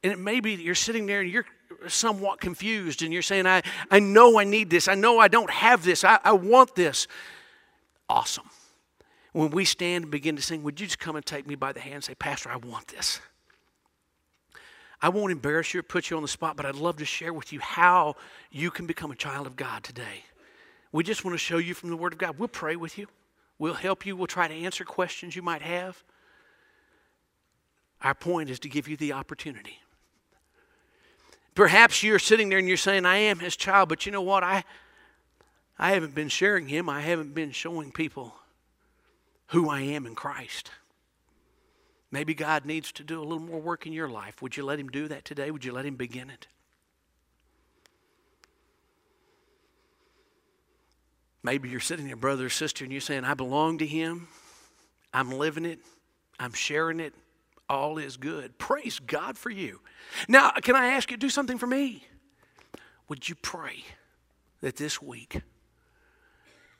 And 0.05 0.13
it 0.13 0.19
may 0.19 0.41
be 0.41 0.55
that 0.55 0.63
you're 0.63 0.75
sitting 0.75 1.07
there 1.07 1.23
and 1.23 1.31
you're 1.31 1.47
somewhat 1.89 2.39
confused 2.39 3.03
and 3.03 3.11
you're 3.11 3.23
saying, 3.23 3.47
I, 3.47 3.63
I 3.91 4.01
know 4.01 4.39
I 4.39 4.45
need 4.45 4.69
this. 4.69 4.87
I 4.87 4.95
know 4.95 5.19
I 5.19 5.29
don't 5.29 5.51
have 5.51 5.83
this. 5.83 6.05
I, 6.05 6.19
I 6.23 6.33
want 6.33 6.75
this. 6.75 7.09
Awesome. 8.07 8.49
When 9.33 9.51
we 9.51 9.65
stand 9.65 10.05
and 10.05 10.11
begin 10.11 10.37
to 10.37 10.43
sing, 10.43 10.63
would 10.63 10.79
you 10.79 10.87
just 10.87 10.99
come 10.99 11.17
and 11.17 11.25
take 11.25 11.47
me 11.47 11.55
by 11.55 11.73
the 11.73 11.81
hand 11.81 11.95
and 11.97 12.05
say, 12.05 12.15
Pastor, 12.15 12.51
I 12.51 12.57
want 12.57 12.89
this? 12.89 13.19
I 15.01 15.09
won't 15.09 15.33
embarrass 15.33 15.73
you 15.73 15.81
or 15.81 15.83
put 15.83 16.11
you 16.11 16.17
on 16.17 16.23
the 16.23 16.29
spot, 16.29 16.57
but 16.57 16.67
I'd 16.67 16.77
love 16.77 16.99
to 16.99 17.07
share 17.07 17.33
with 17.33 17.51
you 17.51 17.61
how 17.61 18.17
you 18.51 18.71
can 18.71 18.87
become 18.87 19.11
a 19.11 19.17
child 19.17 19.47
of 19.47 19.57
God 19.57 19.85
today. 19.85 20.25
We 20.93 21.03
just 21.03 21.25
want 21.25 21.35
to 21.35 21.39
show 21.39 21.57
you 21.57 21.73
from 21.73 21.89
the 21.89 21.97
Word 21.97 22.13
of 22.13 22.19
God. 22.19 22.39
We'll 22.39 22.49
pray 22.49 22.77
with 22.77 22.99
you, 22.99 23.09
we'll 23.59 23.75
help 23.75 24.05
you, 24.05 24.17
we'll 24.17 24.27
try 24.27 24.49
to 24.49 24.55
answer 24.55 24.85
questions 24.85 25.35
you 25.35 25.43
might 25.43 25.63
have. 25.63 26.05
Our 28.03 28.15
point 28.15 28.51
is 28.51 28.59
to 28.61 28.69
give 28.69 28.87
you 28.87 28.99
the 28.99 29.15
opportunity. 29.15 29.79
Perhaps 31.55 32.03
you're 32.03 32.19
sitting 32.19 32.49
there 32.49 32.59
and 32.59 32.67
you're 32.67 32.77
saying, 32.77 33.07
I 33.07 33.17
am 33.19 33.39
his 33.39 33.57
child, 33.57 33.89
but 33.89 34.07
you 34.07 34.13
know 34.13 34.23
what? 34.23 34.43
I, 34.43 34.65
I 35.79 35.93
haven't 35.93 36.15
been 36.15 36.29
sharing 36.29 36.69
him. 36.69 36.89
I 36.89 37.01
haven't 37.01 37.35
been 37.35 37.53
showing 37.53 37.93
people 37.93 38.35
who 39.49 39.69
I 39.69 39.83
am 39.83 40.07
in 40.07 40.15
Christ. 40.15 40.71
Maybe 42.11 42.35
God 42.35 42.65
needs 42.65 42.93
to 42.93 43.05
do 43.05 43.21
a 43.21 43.23
little 43.23 43.41
more 43.41 43.61
work 43.61 43.87
in 43.87 43.93
your 43.93 44.09
life. 44.09 44.43
Would 44.43 44.57
you 44.57 44.65
let 44.65 44.79
him 44.79 44.89
do 44.89 45.09
that 45.09 45.25
today? 45.25 45.51
Would 45.51 45.65
you 45.65 45.73
let 45.73 45.87
him 45.87 45.97
begin 45.97 46.31
it? 46.31 46.47
Maybe 51.43 51.69
you're 51.69 51.81
sitting 51.81 52.07
there, 52.07 52.17
brother 52.17 52.47
or 52.47 52.51
sister, 52.51 52.85
and 52.85 52.93
you're 52.93 53.01
saying, 53.01 53.25
I 53.25 53.35
belong 53.35 53.79
to 53.79 53.87
him. 53.87 54.29
I'm 55.13 55.31
living 55.31 55.67
it. 55.67 55.79
I'm 56.41 56.53
sharing 56.53 57.01
it 57.01 57.15
all 57.69 57.99
is 57.99 58.17
good. 58.17 58.59
Praise 58.59 58.99
God 58.99 59.39
for 59.39 59.51
you. 59.51 59.81
Now, 60.29 60.51
can 60.51 60.77
I 60.77 60.89
ask 60.89 61.11
you 61.11 61.17
do 61.17 61.31
something 61.31 61.59
for 61.59 61.67
me? 61.67 62.07
Would 63.09 63.29
you 63.29 63.35
pray 63.35 63.85
that 64.61 64.77
this 64.77 65.01
week 65.01 65.41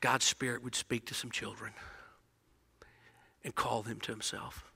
God's 0.01 0.25
Spirit 0.25 0.63
would 0.63 0.75
speak 0.75 1.07
to 1.07 1.15
some 1.15 1.31
children 1.31 1.73
and 3.43 3.55
call 3.55 3.83
them 3.83 4.01
to 4.01 4.13
Himself? 4.13 4.71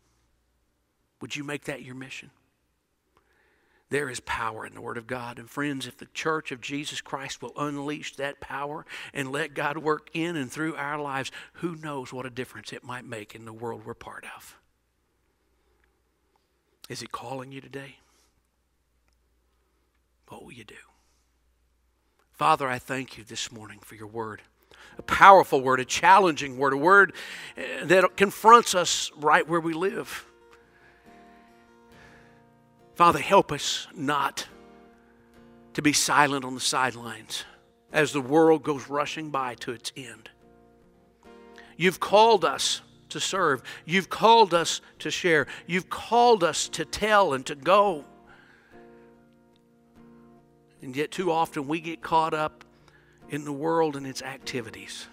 Would 1.20 1.36
you 1.36 1.44
make 1.44 1.64
that 1.64 1.82
your 1.82 1.94
mission? 1.94 2.30
There 3.90 4.10
is 4.10 4.20
power 4.20 4.66
in 4.66 4.74
the 4.74 4.82
Word 4.82 4.98
of 4.98 5.06
God. 5.06 5.38
And 5.38 5.48
friends, 5.48 5.86
if 5.86 5.96
the 5.96 6.06
church 6.06 6.52
of 6.52 6.60
Jesus 6.60 7.00
Christ 7.00 7.40
will 7.40 7.54
unleash 7.56 8.16
that 8.16 8.40
power 8.40 8.84
and 9.14 9.32
let 9.32 9.54
God 9.54 9.78
work 9.78 10.10
in 10.12 10.36
and 10.36 10.52
through 10.52 10.76
our 10.76 11.00
lives, 11.00 11.32
who 11.54 11.74
knows 11.76 12.12
what 12.12 12.26
a 12.26 12.30
difference 12.30 12.72
it 12.72 12.84
might 12.84 13.06
make 13.06 13.34
in 13.34 13.46
the 13.46 13.52
world 13.52 13.86
we're 13.86 13.94
part 13.94 14.26
of. 14.36 14.57
Is 16.88 17.00
He 17.00 17.06
calling 17.06 17.52
you 17.52 17.60
today? 17.60 17.96
What 20.28 20.44
will 20.44 20.52
you 20.52 20.64
do? 20.64 20.74
Father, 22.32 22.68
I 22.68 22.78
thank 22.78 23.18
you 23.18 23.24
this 23.24 23.50
morning 23.50 23.80
for 23.80 23.94
your 23.94 24.06
word. 24.06 24.42
A 24.98 25.02
powerful 25.02 25.60
word, 25.60 25.80
a 25.80 25.84
challenging 25.84 26.58
word, 26.58 26.72
a 26.72 26.76
word 26.76 27.12
eh, 27.56 27.84
that 27.84 28.16
confronts 28.16 28.74
us 28.74 29.10
right 29.16 29.48
where 29.48 29.60
we 29.60 29.72
live. 29.72 30.24
Father, 32.94 33.20
help 33.20 33.52
us 33.52 33.86
not 33.94 34.46
to 35.74 35.82
be 35.82 35.92
silent 35.92 36.44
on 36.44 36.54
the 36.54 36.60
sidelines 36.60 37.44
as 37.92 38.12
the 38.12 38.20
world 38.20 38.62
goes 38.62 38.88
rushing 38.88 39.30
by 39.30 39.54
to 39.54 39.72
its 39.72 39.92
end. 39.96 40.30
You've 41.76 42.00
called 42.00 42.44
us 42.44 42.82
to 43.10 43.20
serve. 43.20 43.62
You've 43.84 44.08
called 44.08 44.54
us 44.54 44.80
to 45.00 45.10
share. 45.10 45.46
You've 45.66 45.90
called 45.90 46.44
us 46.44 46.68
to 46.70 46.84
tell 46.84 47.32
and 47.32 47.44
to 47.46 47.54
go. 47.54 48.04
And 50.82 50.94
yet, 50.94 51.10
too 51.10 51.32
often, 51.32 51.66
we 51.66 51.80
get 51.80 52.02
caught 52.02 52.34
up 52.34 52.64
in 53.28 53.44
the 53.44 53.52
world 53.52 53.96
and 53.96 54.06
its 54.06 54.22
activities. 54.22 55.06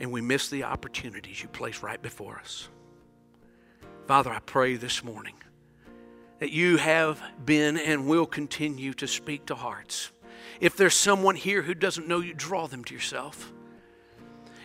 And 0.00 0.12
we 0.12 0.20
miss 0.20 0.48
the 0.48 0.64
opportunities 0.64 1.42
you 1.42 1.48
place 1.48 1.82
right 1.82 2.00
before 2.00 2.38
us. 2.38 2.68
Father, 4.06 4.30
I 4.30 4.38
pray 4.38 4.76
this 4.76 5.04
morning 5.04 5.34
that 6.38 6.50
you 6.50 6.76
have 6.76 7.20
been 7.44 7.76
and 7.76 8.06
will 8.06 8.26
continue 8.26 8.94
to 8.94 9.06
speak 9.06 9.46
to 9.46 9.54
hearts. 9.54 10.12
If 10.60 10.76
there's 10.76 10.94
someone 10.94 11.34
here 11.34 11.62
who 11.62 11.74
doesn't 11.74 12.08
know 12.08 12.20
you, 12.20 12.32
draw 12.32 12.66
them 12.66 12.84
to 12.84 12.94
yourself. 12.94 13.52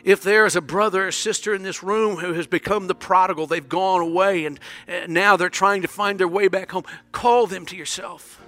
If 0.04 0.22
there 0.22 0.46
is 0.46 0.56
a 0.56 0.62
brother 0.62 1.08
or 1.08 1.12
sister 1.12 1.54
in 1.54 1.64
this 1.64 1.82
room 1.82 2.18
who 2.18 2.34
has 2.34 2.46
become 2.46 2.88
the 2.88 2.96
prodigal, 2.96 3.48
they've 3.48 3.68
gone 3.68 4.02
away 4.02 4.46
and 4.46 4.60
now 5.08 5.38
they're 5.38 5.50
trying 5.50 5.82
to 5.84 5.88
find 5.88 6.20
their 6.20 6.28
way 6.28 6.50
back 6.50 6.72
home, 6.72 6.84
call 7.12 7.48
them 7.48 7.66
to 7.68 7.76
yourself. 7.78 8.42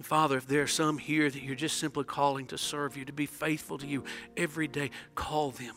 Father, 0.00 0.36
if 0.36 0.46
there 0.46 0.62
are 0.62 0.68
some 0.68 0.98
here 0.98 1.30
that 1.30 1.42
you're 1.42 1.54
just 1.54 1.78
simply 1.78 2.04
calling 2.04 2.46
to 2.46 2.58
serve 2.58 2.96
you, 2.96 3.04
to 3.04 3.12
be 3.12 3.26
faithful 3.26 3.78
to 3.78 3.86
you 3.86 4.04
every 4.36 4.68
day, 4.68 4.90
call 5.14 5.52
them 5.52 5.74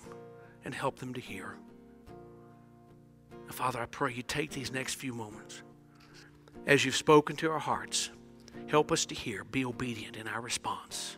and 0.63 0.73
help 0.73 0.99
them 0.99 1.13
to 1.13 1.21
hear. 1.21 1.55
Father, 3.51 3.79
I 3.79 3.85
pray 3.85 4.13
you 4.13 4.23
take 4.23 4.51
these 4.51 4.71
next 4.71 4.95
few 4.95 5.13
moments 5.13 5.61
as 6.65 6.83
you've 6.83 6.95
spoken 6.95 7.35
to 7.37 7.51
our 7.51 7.59
hearts. 7.59 8.09
Help 8.67 8.91
us 8.91 9.05
to 9.05 9.15
hear, 9.15 9.43
be 9.43 9.63
obedient 9.63 10.17
in 10.17 10.27
our 10.27 10.41
response. 10.41 11.17